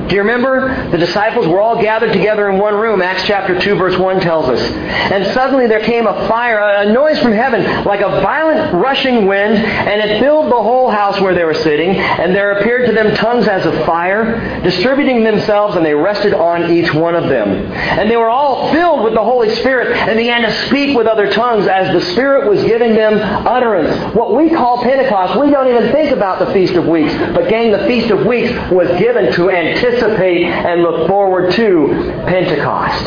[0.10, 0.90] do you remember?
[0.90, 3.00] The disciples were all gathered together in one room.
[3.00, 4.60] Acts chapter 2 verse 1 tells us.
[4.60, 9.54] And suddenly there came a fire, a noise from heaven, like a violent rushing wind,
[9.54, 11.92] and it filled the whole house where they were sitting.
[11.92, 16.72] And there appeared to them tongues as of fire, distributing themselves, and they rested on
[16.72, 17.72] each one of them.
[17.72, 21.32] And they were all filled with the Holy Spirit and began to speak with other
[21.32, 24.16] tongues as the Spirit was giving them utterance.
[24.16, 27.14] What we call Pentecost, we don't even think about the Feast of Weeks.
[27.14, 31.88] But gang, the Feast of Weeks was given to anticipate anticipate and look forward to
[32.28, 33.06] Pentecost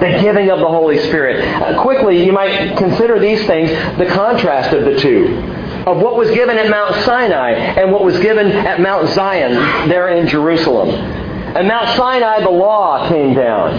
[0.00, 1.44] the giving of the Holy Spirit.
[1.62, 5.38] Uh, quickly, you might consider these things the contrast of the two.
[5.86, 9.52] Of what was given at Mount Sinai and what was given at Mount Zion
[9.88, 10.90] there in Jerusalem.
[10.90, 13.74] At Mount Sinai, the law came down.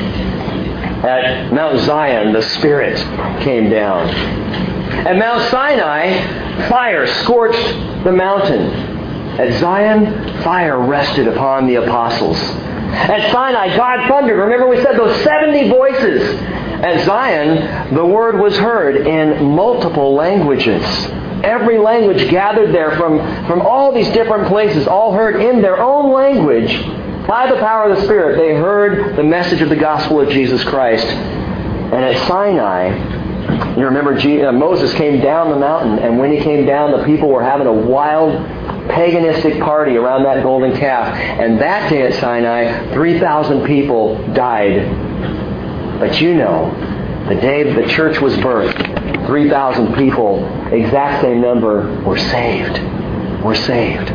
[1.03, 2.97] At Mount Zion, the Spirit
[3.43, 4.07] came down.
[5.05, 8.92] At Mount Sinai, fire scorched the mountain.
[9.39, 12.37] At Zion, fire rested upon the apostles.
[12.37, 14.37] At Sinai, God thundered.
[14.37, 16.39] Remember we said those 70 voices.
[16.83, 20.83] At Zion, the word was heard in multiple languages.
[21.43, 23.17] Every language gathered there from,
[23.47, 26.71] from all these different places, all heard in their own language.
[27.27, 30.63] By the power of the Spirit, they heard the message of the gospel of Jesus
[30.63, 31.05] Christ.
[31.05, 36.65] And at Sinai, you remember uh, Moses came down the mountain, and when he came
[36.65, 38.33] down, the people were having a wild
[38.93, 41.15] paganistic party around that golden calf.
[41.15, 45.99] And that day at Sinai, 3,000 people died.
[45.99, 46.71] But you know,
[47.29, 52.81] the day the church was birthed, 3,000 people, exact same number, were saved.
[53.43, 54.07] Were saved.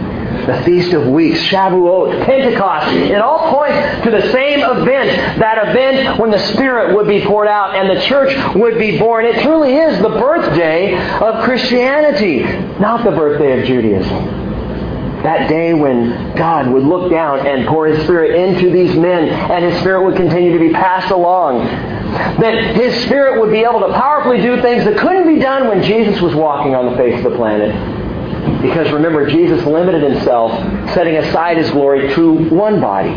[0.46, 5.38] The Feast of Weeks, Shavuot, Pentecost, it all points to the same event.
[5.38, 9.24] That event when the Spirit would be poured out and the church would be born.
[9.24, 12.42] It truly is the birthday of Christianity,
[12.78, 14.37] not the birthday of Judaism
[15.22, 19.64] that day when God would look down and pour His Spirit into these men, and
[19.64, 21.64] His Spirit would continue to be passed along.
[22.40, 25.82] That His Spirit would be able to powerfully do things that couldn't be done when
[25.82, 27.74] Jesus was walking on the face of the planet.
[28.62, 30.52] Because remember, Jesus limited Himself,
[30.94, 33.10] setting aside His glory to one body,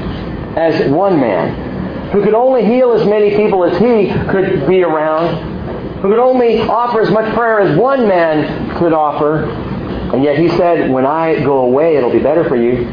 [0.57, 6.01] as one man, who could only heal as many people as He could be around,
[6.01, 9.70] who could only offer as much prayer as one man could offer,
[10.13, 12.87] and yet he said, when I go away, it'll be better for you.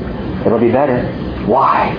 [0.47, 1.05] It'll be better.
[1.47, 1.95] Why?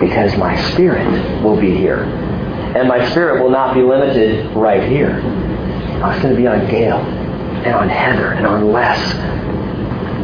[0.00, 2.04] Because my spirit will be here.
[2.04, 5.18] And my spirit will not be limited right here.
[5.18, 8.98] It's going to be on Gail and on Heather and on Les.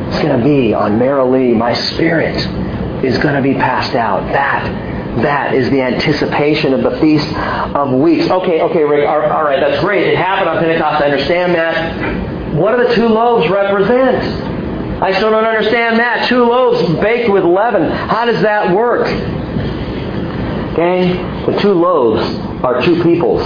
[0.09, 1.55] It's going to be on Marilee.
[1.55, 2.37] My spirit
[3.05, 4.25] is going to be passed out.
[4.33, 4.67] That
[5.23, 8.31] that is the anticipation of the Feast of Weeks.
[8.31, 10.07] Okay, okay, Rick, all right, that's great.
[10.07, 11.03] It happened on Pentecost.
[11.03, 12.38] I understand that.
[12.59, 15.03] What do the two loaves represent?
[15.03, 16.29] I still don't understand that.
[16.29, 17.89] Two loaves baked with leaven.
[17.89, 19.07] How does that work?
[20.73, 21.13] Okay?
[21.47, 22.21] The two loaves
[22.65, 23.43] are two peoples.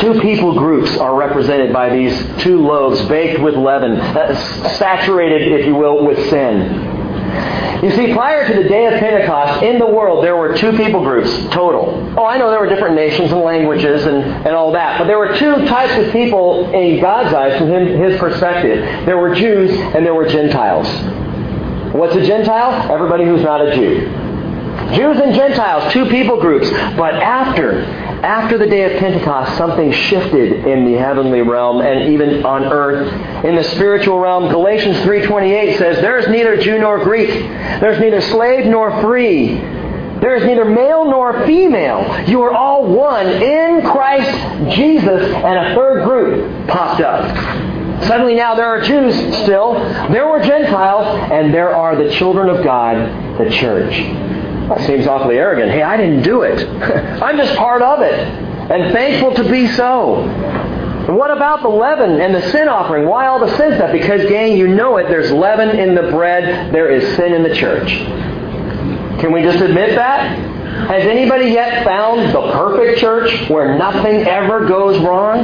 [0.00, 4.34] Two people groups are represented by these two loaves baked with leaven, uh,
[4.76, 6.93] saturated, if you will, with sin.
[7.82, 11.02] You see, prior to the day of Pentecost, in the world, there were two people
[11.02, 12.14] groups total.
[12.16, 15.18] Oh, I know there were different nations and languages and, and all that, but there
[15.18, 18.84] were two types of people in God's eyes, from his perspective.
[19.04, 20.88] There were Jews and there were Gentiles.
[21.94, 22.90] What's a Gentile?
[22.90, 24.08] Everybody who's not a Jew.
[24.96, 26.70] Jews and Gentiles, two people groups.
[26.96, 27.84] But after
[28.22, 33.44] after the day of Pentecost, something shifted in the heavenly realm and even on earth.
[33.44, 37.30] In the spiritual realm, Galatians 3.28 says, There is neither Jew nor Greek.
[37.30, 39.56] There is neither slave nor free.
[40.20, 42.28] There is neither male nor female.
[42.28, 45.22] You are all one in Christ Jesus.
[45.34, 47.74] And a third group popped up.
[48.04, 49.74] Suddenly now there are Jews still,
[50.10, 52.96] there were Gentiles, and there are the children of God,
[53.38, 53.94] the church.
[54.68, 55.70] That seems awfully arrogant.
[55.70, 56.66] Hey, I didn't do it.
[57.22, 58.14] I'm just part of it.
[58.14, 60.22] And thankful to be so.
[60.22, 63.06] And what about the leaven and the sin offering?
[63.06, 63.92] Why all the sin stuff?
[63.92, 65.08] Because, gang, you know it.
[65.08, 66.72] There's leaven in the bread.
[66.72, 67.88] There is sin in the church.
[69.20, 70.38] Can we just admit that?
[70.88, 75.40] Has anybody yet found the perfect church where nothing ever goes wrong?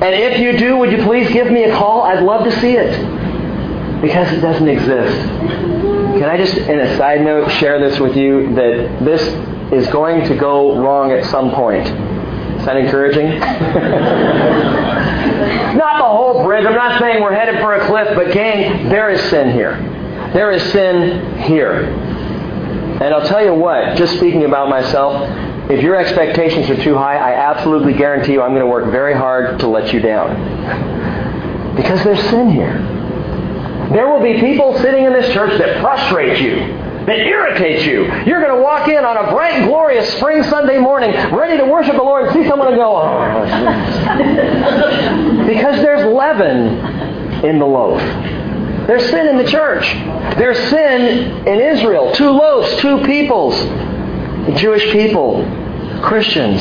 [0.00, 2.02] And if you do, would you please give me a call?
[2.02, 2.92] I'd love to see it.
[4.04, 5.16] Because it doesn't exist.
[6.20, 9.22] Can I just, in a side note, share this with you that this
[9.72, 11.86] is going to go wrong at some point?
[11.86, 13.40] Is that encouraging?
[15.78, 16.66] not the whole bridge.
[16.66, 19.78] I'm not saying we're headed for a cliff, but gang, there is sin here.
[20.34, 21.84] There is sin here.
[23.00, 25.30] And I'll tell you what, just speaking about myself,
[25.70, 29.14] if your expectations are too high, I absolutely guarantee you I'm going to work very
[29.14, 31.74] hard to let you down.
[31.74, 33.03] Because there's sin here.
[33.92, 36.56] There will be people sitting in this church that frustrate you,
[37.06, 38.04] that irritate you.
[38.24, 41.96] You're going to walk in on a bright, glorious spring Sunday morning, ready to worship
[41.96, 43.44] the Lord, and see someone and go, oh.
[45.46, 48.00] because there's leaven in the loaf.
[48.86, 49.84] There's sin in the church.
[50.36, 52.12] There's sin in Israel.
[52.14, 53.54] Two loaves, two peoples.
[53.56, 55.44] The Jewish people,
[56.02, 56.60] Christians,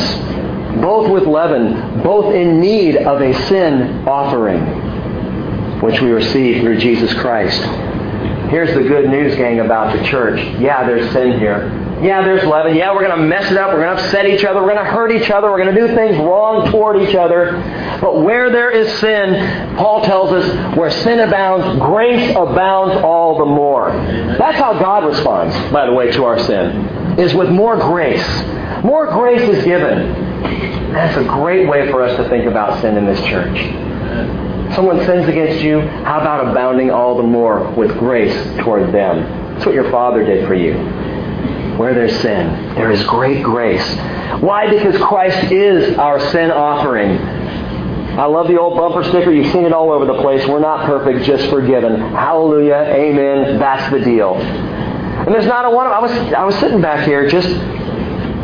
[0.81, 4.92] both with leaven, both in need of a sin offering
[5.83, 7.61] which we receive through Jesus Christ.
[8.49, 10.39] Here's the good news, gang, about the church.
[10.59, 11.71] Yeah, there's sin here.
[12.03, 12.75] Yeah, there's leaven.
[12.75, 13.71] Yeah, we're going to mess it up.
[13.71, 14.61] We're going to upset each other.
[14.61, 15.49] We're going to hurt each other.
[15.49, 17.53] We're going to do things wrong toward each other.
[17.99, 23.45] But where there is sin, Paul tells us, where sin abounds, grace abounds all the
[23.45, 23.91] more.
[23.91, 28.25] That's how God responds, by the way, to our sin, is with more grace.
[28.83, 30.11] More grace is given.
[30.91, 33.57] That's a great way for us to think about sin in this church.
[34.75, 39.53] Someone sins against you, how about abounding all the more with grace toward them?
[39.53, 40.73] That's what your Father did for you.
[41.77, 43.85] Where there's sin, there is great grace.
[44.41, 44.69] Why?
[44.69, 47.17] Because Christ is our sin offering.
[48.17, 49.31] I love the old bumper sticker.
[49.31, 50.47] You've seen it all over the place.
[50.47, 51.99] We're not perfect, just forgiven.
[51.99, 52.85] Hallelujah.
[52.95, 53.57] Amen.
[53.57, 54.35] That's the deal.
[54.35, 55.87] And there's not a one.
[55.87, 57.47] I was I was sitting back here just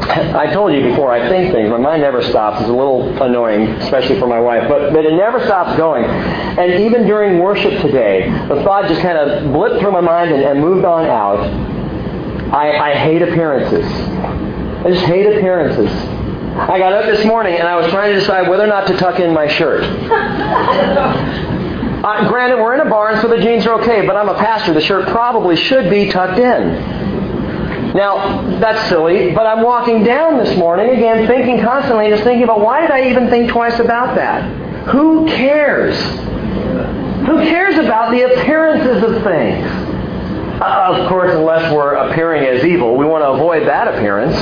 [0.02, 1.70] I told you before, I think things.
[1.70, 2.62] My mind never stops.
[2.62, 6.06] It's a little annoying, especially for my wife, but, but it never stops going.
[6.06, 10.44] And even during worship today, the thought just kind of blipped through my mind and,
[10.44, 11.40] and moved on out.
[12.54, 13.86] I, I hate appearances.
[13.86, 15.92] I just hate appearances.
[16.58, 18.98] I got up this morning and I was trying to decide whether or not to
[18.98, 19.84] tuck in my shirt.
[22.00, 24.74] Uh, granted, we're in a barn, so the jeans are okay, but I'm a pastor.
[24.74, 27.19] The shirt probably should be tucked in.
[27.94, 32.62] Now, that's silly, but I'm walking down this morning, again, thinking constantly, just thinking about
[32.62, 34.44] why did I even think twice about that?
[34.90, 35.98] Who cares?
[37.26, 39.66] Who cares about the appearances of things?
[40.62, 44.36] Uh, of course, unless we're appearing as evil, we want to avoid that appearance.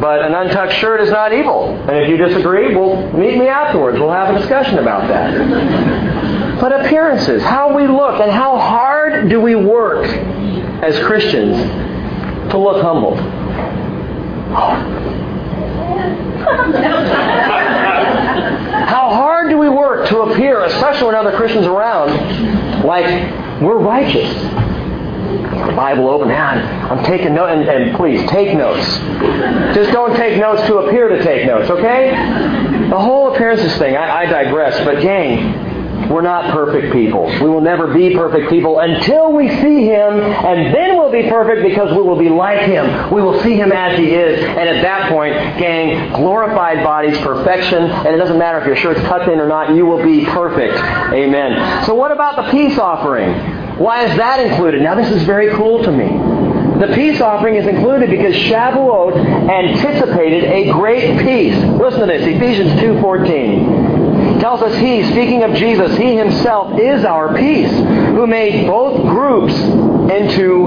[0.00, 1.76] But an untucked shirt is not evil.
[1.88, 3.98] And if you disagree, well, meet me afterwards.
[3.98, 6.60] We'll have a discussion about that.
[6.60, 10.06] But appearances, how we look, and how hard do we work
[10.82, 11.56] as Christians
[12.50, 13.16] to look humble.
[18.86, 23.06] How hard do we work to appear, especially when other Christians are around, like
[23.62, 24.32] we're righteous?
[24.32, 26.28] The Bible open.
[26.28, 26.58] Man,
[26.90, 28.84] I'm taking notes, and, and please take notes.
[29.74, 32.10] Just don't take notes to appear to take notes, okay?
[32.90, 33.96] The whole appearances thing.
[33.96, 35.54] I, I digress, but gang,
[36.12, 37.26] we're not perfect people.
[37.40, 41.62] We will never be perfect people until we see Him, and then we'll be perfect
[41.62, 43.12] because we will be like Him.
[43.12, 47.82] We will see Him as He is, and at that point, gang, glorified bodies, perfection,
[47.82, 50.76] and it doesn't matter if your shirt's tucked in or not, you will be perfect.
[51.12, 51.86] Amen.
[51.86, 53.32] So what about the peace offering?
[53.78, 54.82] Why is that included?
[54.82, 56.42] Now this is very cool to me.
[56.78, 59.16] The peace offering is included because Shavuot
[59.48, 61.54] anticipated a great peace.
[61.78, 63.91] Listen to this, Ephesians 2.14
[64.42, 69.54] tells us he, speaking of Jesus, he himself is our peace, who made both groups
[69.54, 70.64] into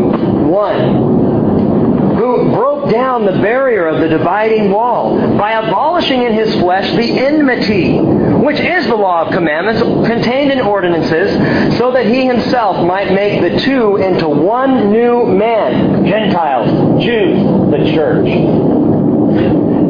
[0.47, 6.89] one, who broke down the barrier of the dividing wall by abolishing in his flesh
[6.95, 12.77] the enmity, which is the law of commandments contained in ordinances, so that he himself
[12.87, 18.25] might make the two into one new man, Gentiles, Jews, the church.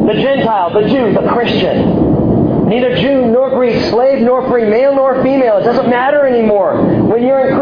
[0.06, 2.05] The Gentile, the Jew, the Christian
[2.66, 5.58] neither Jew nor Greek, slave nor free, male nor female.
[5.58, 6.76] It doesn't matter anymore.
[7.04, 7.56] When you're in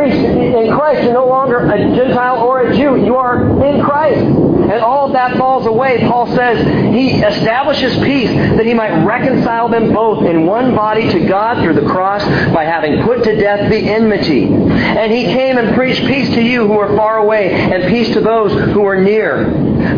[0.74, 2.96] Christ, you're no longer a Gentile or a Jew.
[3.04, 4.53] You are in Christ.
[4.70, 5.98] And all of that falls away.
[6.08, 11.26] Paul says he establishes peace that he might reconcile them both in one body to
[11.26, 14.46] God through the cross by having put to death the enmity.
[14.46, 18.20] And he came and preached peace to you who are far away and peace to
[18.20, 19.44] those who are near.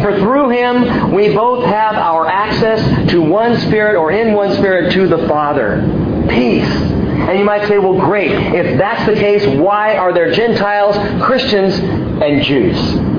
[0.02, 4.92] For through him we both have our access to one Spirit or in one Spirit
[4.94, 5.80] to the Father.
[6.28, 6.68] Peace.
[6.68, 8.30] And you might say, well, great.
[8.30, 13.15] If that's the case, why are there Gentiles, Christians, and Jews?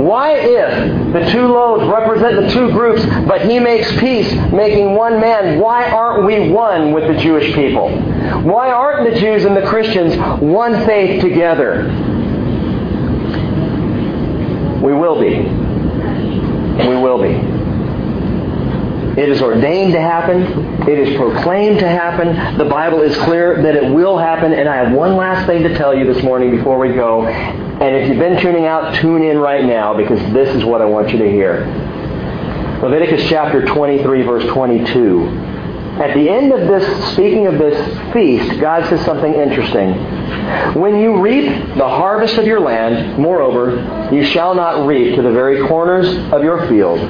[0.00, 5.20] Why, if the two loaves represent the two groups, but he makes peace, making one
[5.20, 7.90] man, why aren't we one with the Jewish people?
[8.42, 11.84] Why aren't the Jews and the Christians one faith together?
[14.82, 15.40] We will be.
[16.88, 17.60] We will be.
[19.20, 20.88] It is ordained to happen.
[20.88, 22.56] It is proclaimed to happen.
[22.56, 24.54] The Bible is clear that it will happen.
[24.54, 27.68] And I have one last thing to tell you this morning before we go.
[27.80, 30.84] And if you've been tuning out, tune in right now because this is what I
[30.84, 31.64] want you to hear.
[32.82, 35.26] Leviticus chapter 23, verse 22.
[36.00, 39.94] At the end of this, speaking of this feast, God says something interesting.
[40.74, 45.32] When you reap the harvest of your land, moreover, you shall not reap to the
[45.32, 47.00] very corners of your field,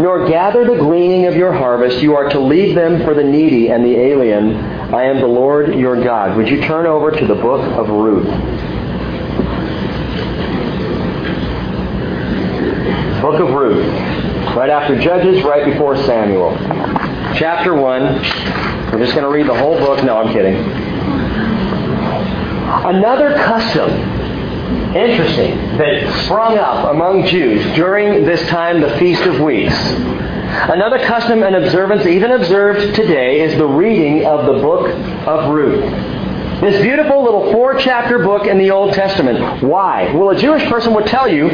[0.00, 2.02] nor gather the gleaning of your harvest.
[2.02, 4.56] You are to leave them for the needy and the alien.
[4.94, 6.36] I am the Lord your God.
[6.38, 8.83] Would you turn over to the book of Ruth?
[13.24, 13.86] Book of Ruth.
[14.54, 16.54] Right after Judges, right before Samuel.
[17.38, 18.02] Chapter 1.
[18.02, 20.04] We're just going to read the whole book.
[20.04, 20.56] No, I'm kidding.
[22.84, 23.88] Another custom,
[24.94, 29.74] interesting, that sprung up among Jews during this time, the Feast of Weeks.
[29.74, 34.90] Another custom and observance, even observed today, is the reading of the book
[35.26, 35.80] of Ruth.
[36.60, 39.62] This beautiful little four chapter book in the Old Testament.
[39.62, 40.12] Why?
[40.14, 41.48] Well, a Jewish person would tell you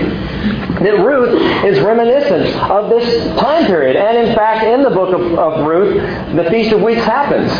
[0.80, 3.96] that Ruth is reminiscent of this time period.
[3.96, 5.94] And in fact, in the book of, of Ruth,
[6.34, 7.50] the Feast of Weeks happens.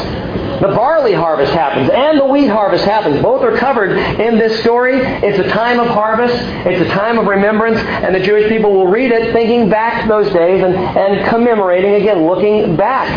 [0.61, 3.23] The barley harvest happens and the wheat harvest happens.
[3.23, 4.97] Both are covered in this story.
[4.97, 6.35] It's a time of harvest.
[6.67, 7.79] It's a time of remembrance.
[7.79, 11.95] And the Jewish people will read it thinking back to those days and, and commemorating
[11.95, 13.09] again, looking back.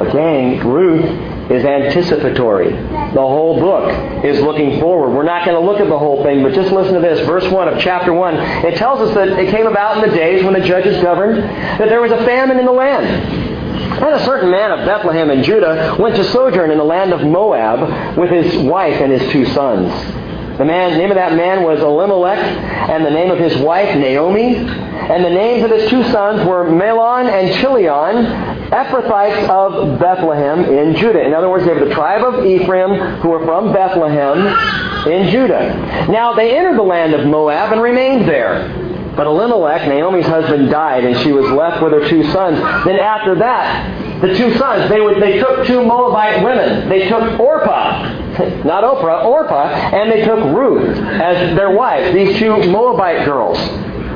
[0.00, 2.70] Again, Ruth is anticipatory.
[2.70, 5.10] The whole book is looking forward.
[5.10, 7.24] We're not going to look at the whole thing, but just listen to this.
[7.26, 8.34] Verse 1 of chapter 1.
[8.64, 11.88] It tells us that it came about in the days when the judges governed that
[11.88, 13.06] there was a famine in the land.
[13.06, 17.22] And a certain man of Bethlehem in Judah went to sojourn in the land of
[17.22, 19.90] Moab with his wife and his two sons.
[20.58, 24.56] The man, name of that man was Elimelech, and the name of his wife Naomi.
[24.56, 28.24] And the names of his two sons were Mahlon and Chilion,
[28.70, 31.24] Ephrathites of Bethlehem in Judah.
[31.24, 34.38] In other words, they were the tribe of Ephraim who were from Bethlehem
[35.06, 36.06] in Judah.
[36.10, 38.86] Now they entered the land of Moab and remained there.
[39.16, 42.58] But Elimelech, Naomi's husband, died, and she was left with her two sons.
[42.84, 46.88] Then after that, the two sons, they, would, they took two Moabite women.
[46.90, 48.12] They took Orpah,
[48.64, 53.58] not Oprah, Orpah, and they took Ruth as their wife, these two Moabite girls.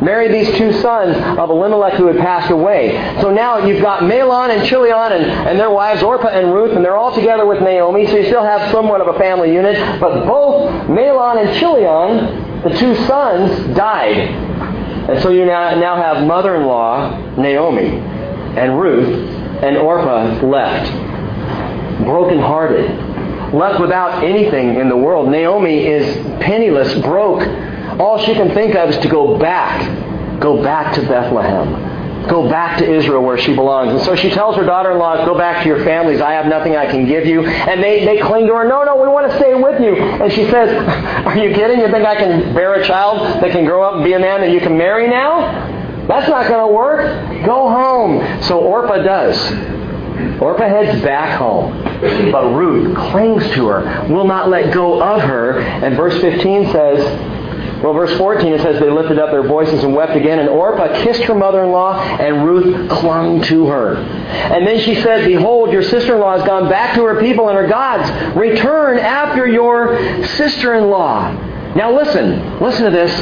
[0.02, 2.92] Married these two sons of Elimelech who had passed away.
[3.20, 6.84] So now you've got Mahlon and Chilion and, and their wives, Orpah and Ruth, and
[6.84, 9.76] they're all together with Naomi, so you still have somewhat of a family unit.
[10.00, 14.16] But both Mahlon and Chilion, the two sons, died.
[15.10, 19.28] And so you now, now have mother in law, Naomi, and Ruth,
[19.62, 20.90] and Orpah left.
[22.04, 23.52] Broken-hearted.
[23.52, 25.28] Left without anything in the world.
[25.28, 27.42] Naomi is penniless, broke.
[28.00, 30.40] All she can think of is to go back.
[30.40, 33.92] Go back to Bethlehem go back to Israel where she belongs.
[33.92, 36.20] And so she tells her daughter-in-law, go back to your families.
[36.20, 37.46] I have nothing I can give you.
[37.46, 39.96] And they, they cling to her, no, no, we want to stay with you.
[39.96, 40.70] And she says,
[41.26, 41.80] are you kidding?
[41.80, 44.40] You think I can bear a child that can grow up and be a man
[44.40, 46.06] that you can marry now?
[46.06, 47.44] That's not going to work.
[47.44, 48.42] Go home.
[48.42, 49.36] So Orpah does.
[50.40, 51.82] Orpah heads back home.
[52.32, 55.60] But Ruth clings to her, will not let go of her.
[55.60, 57.39] And verse 15 says,
[57.82, 61.02] well, verse 14, it says, They lifted up their voices and wept again, and Orpah
[61.02, 63.96] kissed her mother-in-law, and Ruth clung to her.
[63.96, 67.66] And then she said, Behold, your sister-in-law has gone back to her people and her
[67.66, 68.36] gods.
[68.36, 71.74] Return after your sister-in-law.
[71.74, 73.12] Now listen, listen to this.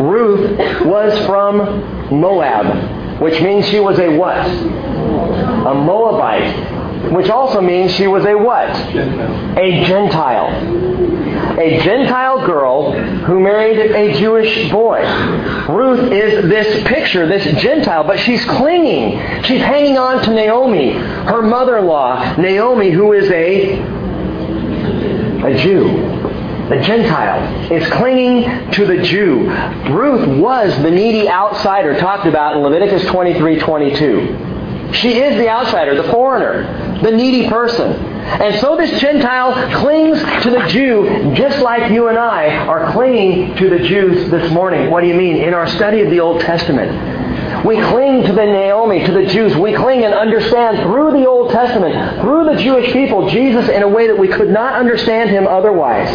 [0.00, 4.38] Ruth was from Moab, which means she was a what?
[4.38, 6.79] A Moabite,
[7.12, 8.70] which also means she was a what?
[8.70, 11.00] A Gentile
[11.58, 15.00] a Gentile girl who married a Jewish boy.
[15.68, 19.18] Ruth is this picture, this Gentile, but she's clinging.
[19.44, 23.78] She's hanging on to Naomi, her mother-in-law, Naomi, who is a,
[25.44, 26.18] a Jew.
[26.68, 29.50] The Gentile is clinging to the Jew.
[29.90, 34.49] Ruth was the needy outsider talked about in Leviticus 23 22.
[34.94, 37.92] She is the outsider, the foreigner, the needy person.
[37.92, 43.56] And so this Gentile clings to the Jew just like you and I are clinging
[43.56, 44.90] to the Jews this morning.
[44.90, 45.36] What do you mean?
[45.36, 49.56] In our study of the Old Testament, we cling to the Naomi, to the Jews.
[49.56, 53.88] We cling and understand through the Old Testament, through the Jewish people, Jesus in a
[53.88, 56.08] way that we could not understand him otherwise.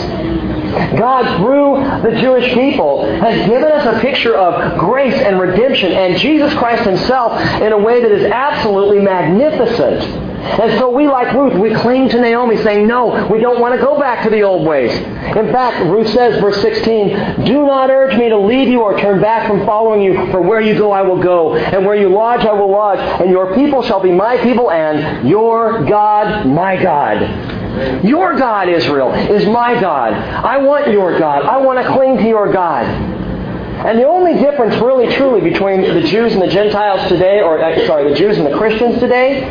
[0.97, 6.17] God, through the Jewish people, has given us a picture of grace and redemption and
[6.17, 10.25] Jesus Christ himself in a way that is absolutely magnificent.
[10.45, 13.81] And so we, like Ruth, we cling to Naomi saying, no, we don't want to
[13.83, 14.91] go back to the old ways.
[14.91, 19.19] In fact, Ruth says, verse 16, do not urge me to leave you or turn
[19.19, 22.45] back from following you, for where you go I will go, and where you lodge
[22.45, 27.54] I will lodge, and your people shall be my people, and your God my God.
[28.03, 30.13] Your God, Israel, is my God.
[30.13, 31.43] I want your God.
[31.43, 32.85] I want to cling to your God.
[32.85, 37.85] And the only difference, really, truly, between the Jews and the Gentiles today, or uh,
[37.85, 39.43] sorry, the Jews and the Christians today,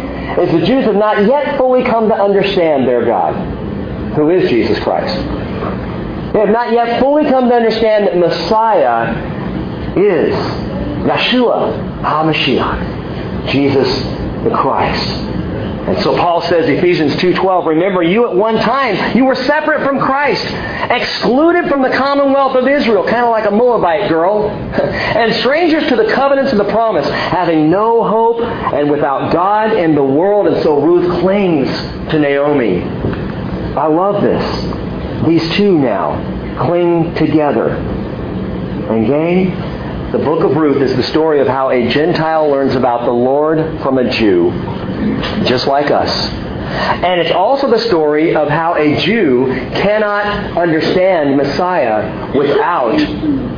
[0.42, 3.34] is the Jews have not yet fully come to understand their God,
[4.14, 5.14] who is Jesus Christ.
[6.32, 9.14] They have not yet fully come to understand that Messiah
[9.96, 10.34] is
[11.04, 13.88] Yeshua HaMashiach, Jesus
[14.42, 15.33] the Christ.
[15.86, 20.00] And so Paul says, Ephesians 2.12, remember you at one time, you were separate from
[20.00, 20.42] Christ,
[20.90, 25.96] excluded from the commonwealth of Israel, kind of like a Moabite girl, and strangers to
[25.96, 30.46] the covenants of the promise, having no hope and without God in the world.
[30.46, 31.68] And so Ruth clings
[32.12, 32.82] to Naomi.
[33.76, 35.26] I love this.
[35.26, 37.68] These two now cling together.
[37.68, 43.04] And gang, the book of Ruth is the story of how a Gentile learns about
[43.04, 44.50] the Lord from a Jew
[45.46, 46.10] just like us.
[46.10, 52.96] And it's also the story of how a Jew cannot understand Messiah without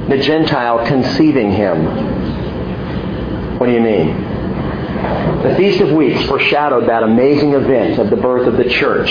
[0.09, 1.87] the Gentile conceiving him.
[3.59, 4.23] What do you mean?
[5.43, 9.11] The Feast of Weeks foreshadowed that amazing event of the birth of the church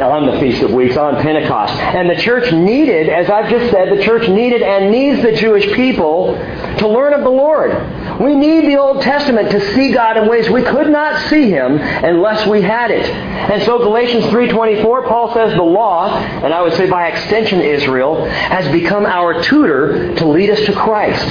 [0.00, 1.72] on the Feast of Weeks, on Pentecost.
[1.74, 5.72] And the church needed, as I've just said, the church needed and needs the Jewish
[5.74, 6.34] people
[6.78, 8.20] to learn of the Lord.
[8.20, 11.78] We need the Old Testament to see God in ways we could not see Him
[11.78, 13.04] unless we had it.
[13.04, 18.24] And so Galatians 3.24, Paul says the law, and I would say by extension Israel,
[18.26, 21.28] has become our tutor to lead us to Christ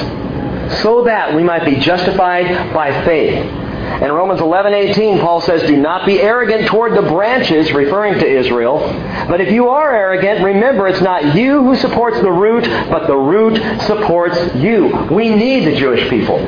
[0.81, 3.62] so that we might be justified by faith.
[4.01, 8.93] In Romans 11:18, Paul says, "Do not be arrogant toward the branches," referring to Israel.
[9.29, 13.15] But if you are arrogant, remember it's not you who supports the root, but the
[13.15, 15.07] root supports you.
[15.09, 16.41] We need the Jewish people.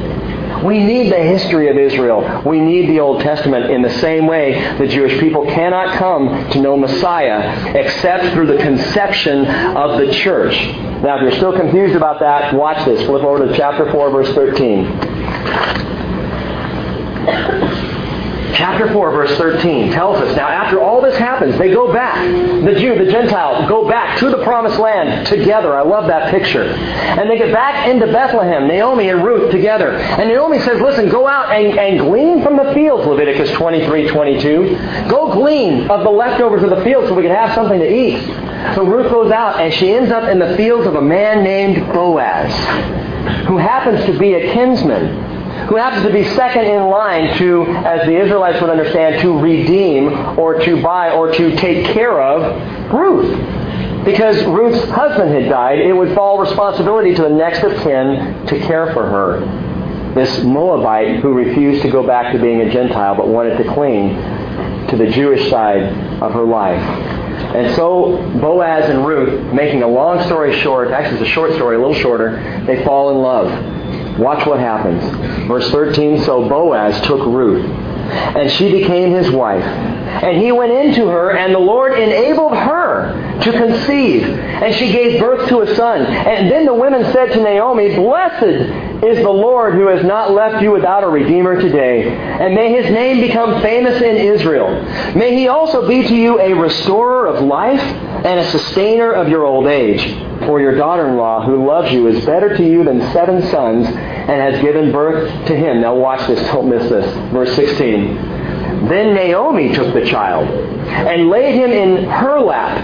[0.63, 2.41] We need the history of Israel.
[2.45, 6.61] We need the Old Testament in the same way the Jewish people cannot come to
[6.61, 10.55] know Messiah except through the conception of the church.
[11.03, 13.05] Now, if you're still confused about that, watch this.
[13.05, 15.94] Flip over to chapter 4, verse 13.
[18.55, 22.15] Chapter 4, verse 13 tells us now, after all this happens, they go back.
[22.63, 25.75] The Jew, the Gentile, go back to the promised land together.
[25.75, 26.63] I love that picture.
[26.63, 29.91] And they get back into Bethlehem, Naomi and Ruth together.
[29.91, 34.77] And Naomi says, Listen, go out and, and glean from the fields, Leviticus 23 22.
[35.09, 38.23] Go glean of the leftovers of the fields so we can have something to eat.
[38.75, 41.91] So Ruth goes out and she ends up in the fields of a man named
[41.91, 42.53] Boaz,
[43.47, 45.34] who happens to be a kinsman
[45.67, 50.37] who happens to be second in line to, as the Israelites would understand, to redeem
[50.37, 54.05] or to buy or to take care of Ruth.
[54.05, 58.59] Because Ruth's husband had died, it would fall responsibility to the next of kin to
[58.67, 59.39] care for her.
[60.13, 64.15] This Moabite who refused to go back to being a Gentile but wanted to cling
[64.89, 65.83] to the Jewish side
[66.21, 66.79] of her life.
[67.55, 71.75] And so Boaz and Ruth, making a long story short, actually it's a short story,
[71.75, 73.47] a little shorter, they fall in love.
[74.17, 75.03] Watch what happens.
[75.47, 79.63] Verse 13 So Boaz took Ruth, and she became his wife.
[79.63, 84.23] And he went into her, and the Lord enabled her to conceive.
[84.23, 86.05] And she gave birth to a son.
[86.05, 90.61] And then the women said to Naomi, Blessed is the Lord who has not left
[90.61, 92.09] you without a redeemer today.
[92.09, 94.69] And may his name become famous in Israel.
[95.15, 99.45] May he also be to you a restorer of life and a sustainer of your
[99.45, 100.03] old age.
[100.45, 104.61] For your daughter-in-law who loves you is better to you than seven sons and has
[104.61, 105.81] given birth to him.
[105.81, 107.05] Now watch this, don't miss this.
[107.31, 108.15] Verse 16.
[108.87, 112.83] Then Naomi took the child and laid him in her lap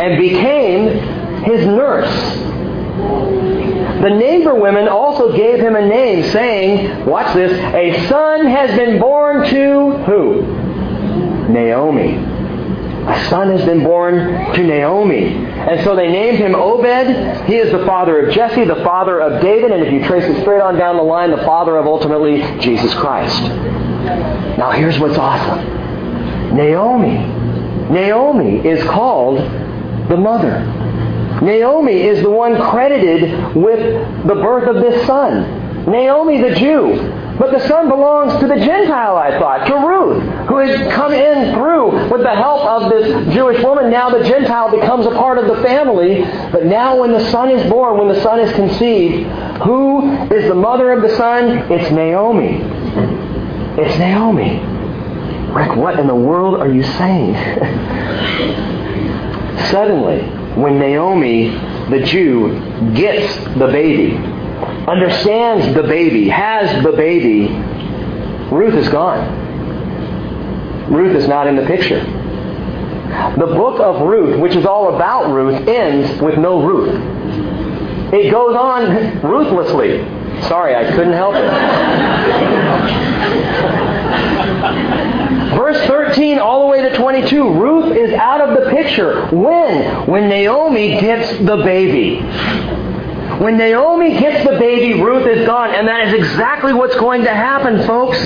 [0.00, 2.40] and became his nurse.
[4.00, 8.98] The neighbor women also gave him a name, saying, watch this, a son has been
[8.98, 10.42] born to who?
[11.52, 12.14] Naomi.
[13.06, 15.34] A son has been born to Naomi.
[15.34, 17.46] And so they named him Obed.
[17.46, 20.40] He is the father of Jesse, the father of David, and if you trace it
[20.42, 23.42] straight on down the line, the father of ultimately Jesus Christ.
[24.58, 26.56] Now here's what's awesome.
[26.56, 27.18] Naomi.
[27.90, 29.38] Naomi is called
[30.08, 30.60] the mother.
[31.42, 33.80] Naomi is the one credited with
[34.26, 35.86] the birth of this son.
[35.86, 37.16] Naomi the Jew.
[37.38, 41.54] But the son belongs to the Gentile, I thought, to Ruth, who has come in
[41.54, 43.90] through with the help of this Jewish woman.
[43.90, 46.20] Now the Gentile becomes a part of the family.
[46.52, 49.26] But now when the son is born, when the son is conceived,
[49.62, 51.72] who is the mother of the son?
[51.72, 52.60] It's Naomi.
[53.82, 54.58] It's Naomi.
[55.54, 57.34] Rick, what in the world are you saying?
[59.70, 61.48] Suddenly, when Naomi,
[61.90, 62.58] the Jew,
[62.94, 64.16] gets the baby,
[64.86, 67.48] understands the baby, has the baby,
[68.54, 69.48] Ruth is gone.
[70.92, 72.02] Ruth is not in the picture.
[73.38, 76.94] The book of Ruth, which is all about Ruth, ends with no Ruth.
[78.12, 79.98] It goes on ruthlessly.
[80.48, 81.44] Sorry, I couldn't help it.
[85.56, 89.26] Verse 13 all the way to 22, Ruth is out of the picture.
[89.34, 90.06] When?
[90.06, 92.20] When Naomi gets the baby.
[93.40, 95.74] When Naomi gets the baby, Ruth is gone.
[95.74, 98.18] And that is exactly what's going to happen, folks.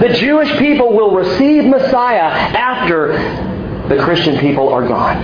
[0.00, 2.24] The Jewish people will receive Messiah
[2.56, 3.12] after
[3.88, 5.16] the Christian people are gone.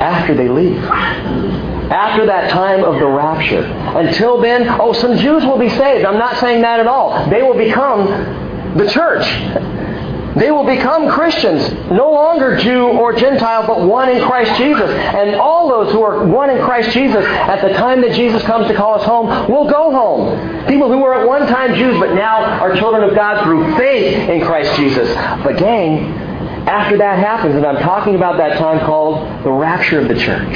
[0.00, 0.82] After they leave.
[0.84, 3.64] After that time of the rapture.
[3.64, 6.04] Until then, oh, some Jews will be saved.
[6.06, 7.28] I'm not saying that at all.
[7.28, 8.47] They will become
[8.78, 9.26] the church.
[10.38, 14.88] They will become Christians, no longer Jew or Gentile, but one in Christ Jesus.
[14.88, 18.68] And all those who are one in Christ Jesus, at the time that Jesus comes
[18.68, 20.66] to call us home, will go home.
[20.68, 24.28] People who were at one time Jews, but now are children of God through faith
[24.28, 25.12] in Christ Jesus.
[25.42, 26.12] But gang,
[26.68, 30.54] after that happens, and I'm talking about that time called the rapture of the church,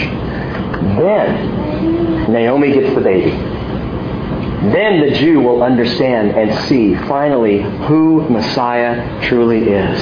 [0.96, 3.61] then Naomi gets the baby.
[4.70, 10.00] Then the Jew will understand and see finally who Messiah truly is.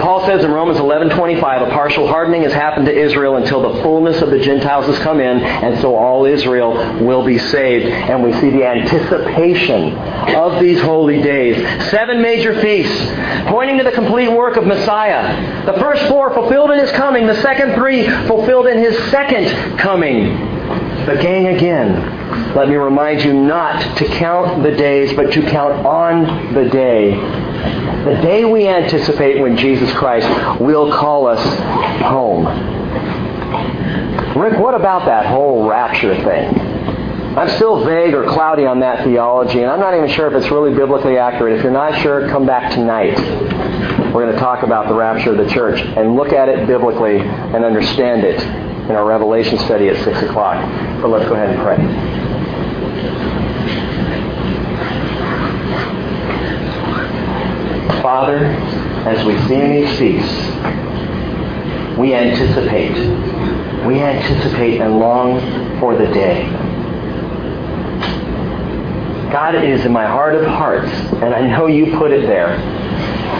[0.00, 4.22] Paul says in Romans 11:25, a partial hardening has happened to Israel until the fullness
[4.22, 7.86] of the Gentiles has come in, and so all Israel will be saved.
[7.86, 9.96] And we see the anticipation
[10.34, 11.56] of these holy days.
[11.90, 12.96] Seven major feasts,
[13.48, 15.64] pointing to the complete work of Messiah.
[15.66, 20.36] The first four fulfilled in his coming, the second three fulfilled in his second coming.
[21.06, 22.13] But gang again,
[22.54, 27.14] let me remind you not to count the days, but to count on the day
[28.04, 30.28] the day we anticipate when Jesus Christ
[30.60, 31.40] will call us
[32.02, 32.44] home.
[34.36, 36.60] Rick, what about that whole rapture thing?
[37.38, 40.50] I'm still vague or cloudy on that theology, and I'm not even sure if it's
[40.52, 41.56] really biblically accurate.
[41.56, 43.18] If you're not sure, come back tonight.
[44.12, 47.20] We're going to talk about the rapture of the church and look at it biblically
[47.20, 48.40] and understand it
[48.84, 50.62] in our Revelation study at 6 o'clock.
[51.00, 51.76] But let's go ahead and pray.
[58.02, 58.36] Father,
[59.08, 60.38] as we see these feasts,
[61.98, 62.92] we anticipate.
[63.86, 65.40] We anticipate and long
[65.80, 66.50] for the day.
[69.32, 72.56] God, it is in my heart of hearts, and I know you put it there,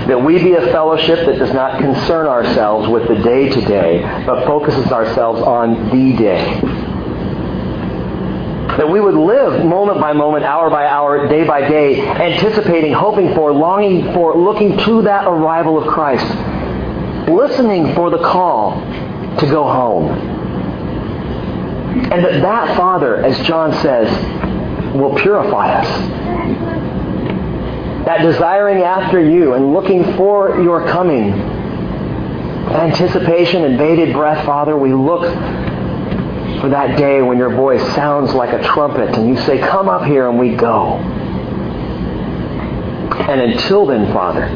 [0.07, 4.03] that we be a fellowship that does not concern ourselves with the day to day,
[4.27, 6.61] but focuses ourselves on the day
[8.77, 13.33] that we would live moment by moment, hour by hour, day by day, anticipating, hoping
[13.35, 16.27] for, longing for, looking to that arrival of Christ,
[17.29, 18.81] listening for the call
[19.39, 20.11] to go home.
[22.11, 24.11] And that that Father, as John says,
[24.95, 26.74] will purify us.
[28.05, 34.93] That desiring after you and looking for your coming, anticipation and bated breath, Father, we
[34.93, 35.23] look
[36.61, 40.05] for that day when your voice sounds like a trumpet and you say, Come up
[40.05, 40.97] here, and we go.
[43.27, 44.51] And until then, Father,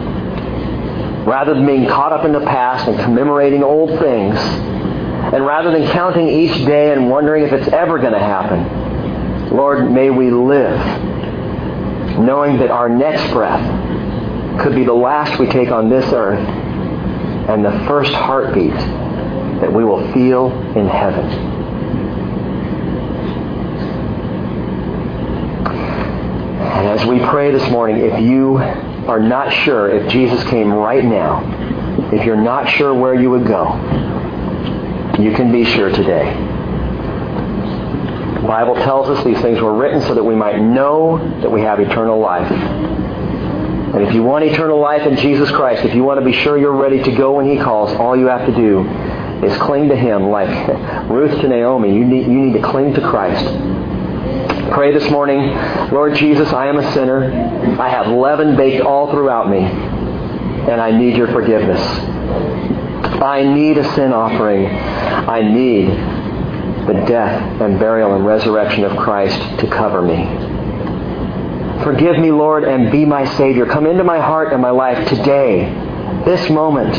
[1.24, 5.90] rather than being caught up in the past and commemorating old things, and rather than
[5.90, 11.17] counting each day and wondering if it's ever going to happen, Lord, may we live
[12.18, 13.62] knowing that our next breath
[14.60, 16.46] could be the last we take on this earth
[17.48, 18.74] and the first heartbeat
[19.60, 21.24] that we will feel in heaven.
[26.78, 31.04] And as we pray this morning, if you are not sure if Jesus came right
[31.04, 31.42] now,
[32.12, 33.74] if you're not sure where you would go,
[35.18, 36.57] you can be sure today.
[38.49, 41.80] Bible tells us these things were written so that we might know that we have
[41.80, 42.51] eternal life.
[42.51, 46.57] And if you want eternal life in Jesus Christ, if you want to be sure
[46.57, 48.88] you're ready to go when He calls, all you have to do
[49.44, 50.49] is cling to Him like
[51.11, 51.94] Ruth to Naomi.
[51.94, 53.44] You need, you need to cling to Christ.
[54.72, 55.40] Pray this morning,
[55.92, 57.30] Lord Jesus, I am a sinner.
[57.78, 61.80] I have leaven baked all throughout me, and I need your forgiveness.
[63.22, 64.68] I need a sin offering.
[64.68, 66.17] I need
[66.89, 70.24] the death and burial and resurrection of Christ to cover me.
[71.84, 73.66] Forgive me, Lord, and be my Savior.
[73.66, 75.70] Come into my heart and my life today,
[76.24, 76.97] this moment,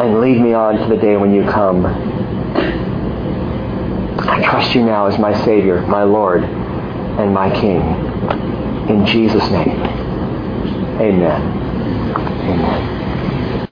[0.00, 1.86] and lead me on to the day when you come.
[4.18, 7.80] I trust you now as my Savior, my Lord, and my King.
[8.88, 9.80] In Jesus' name,
[10.98, 11.42] amen.
[12.50, 12.99] Amen.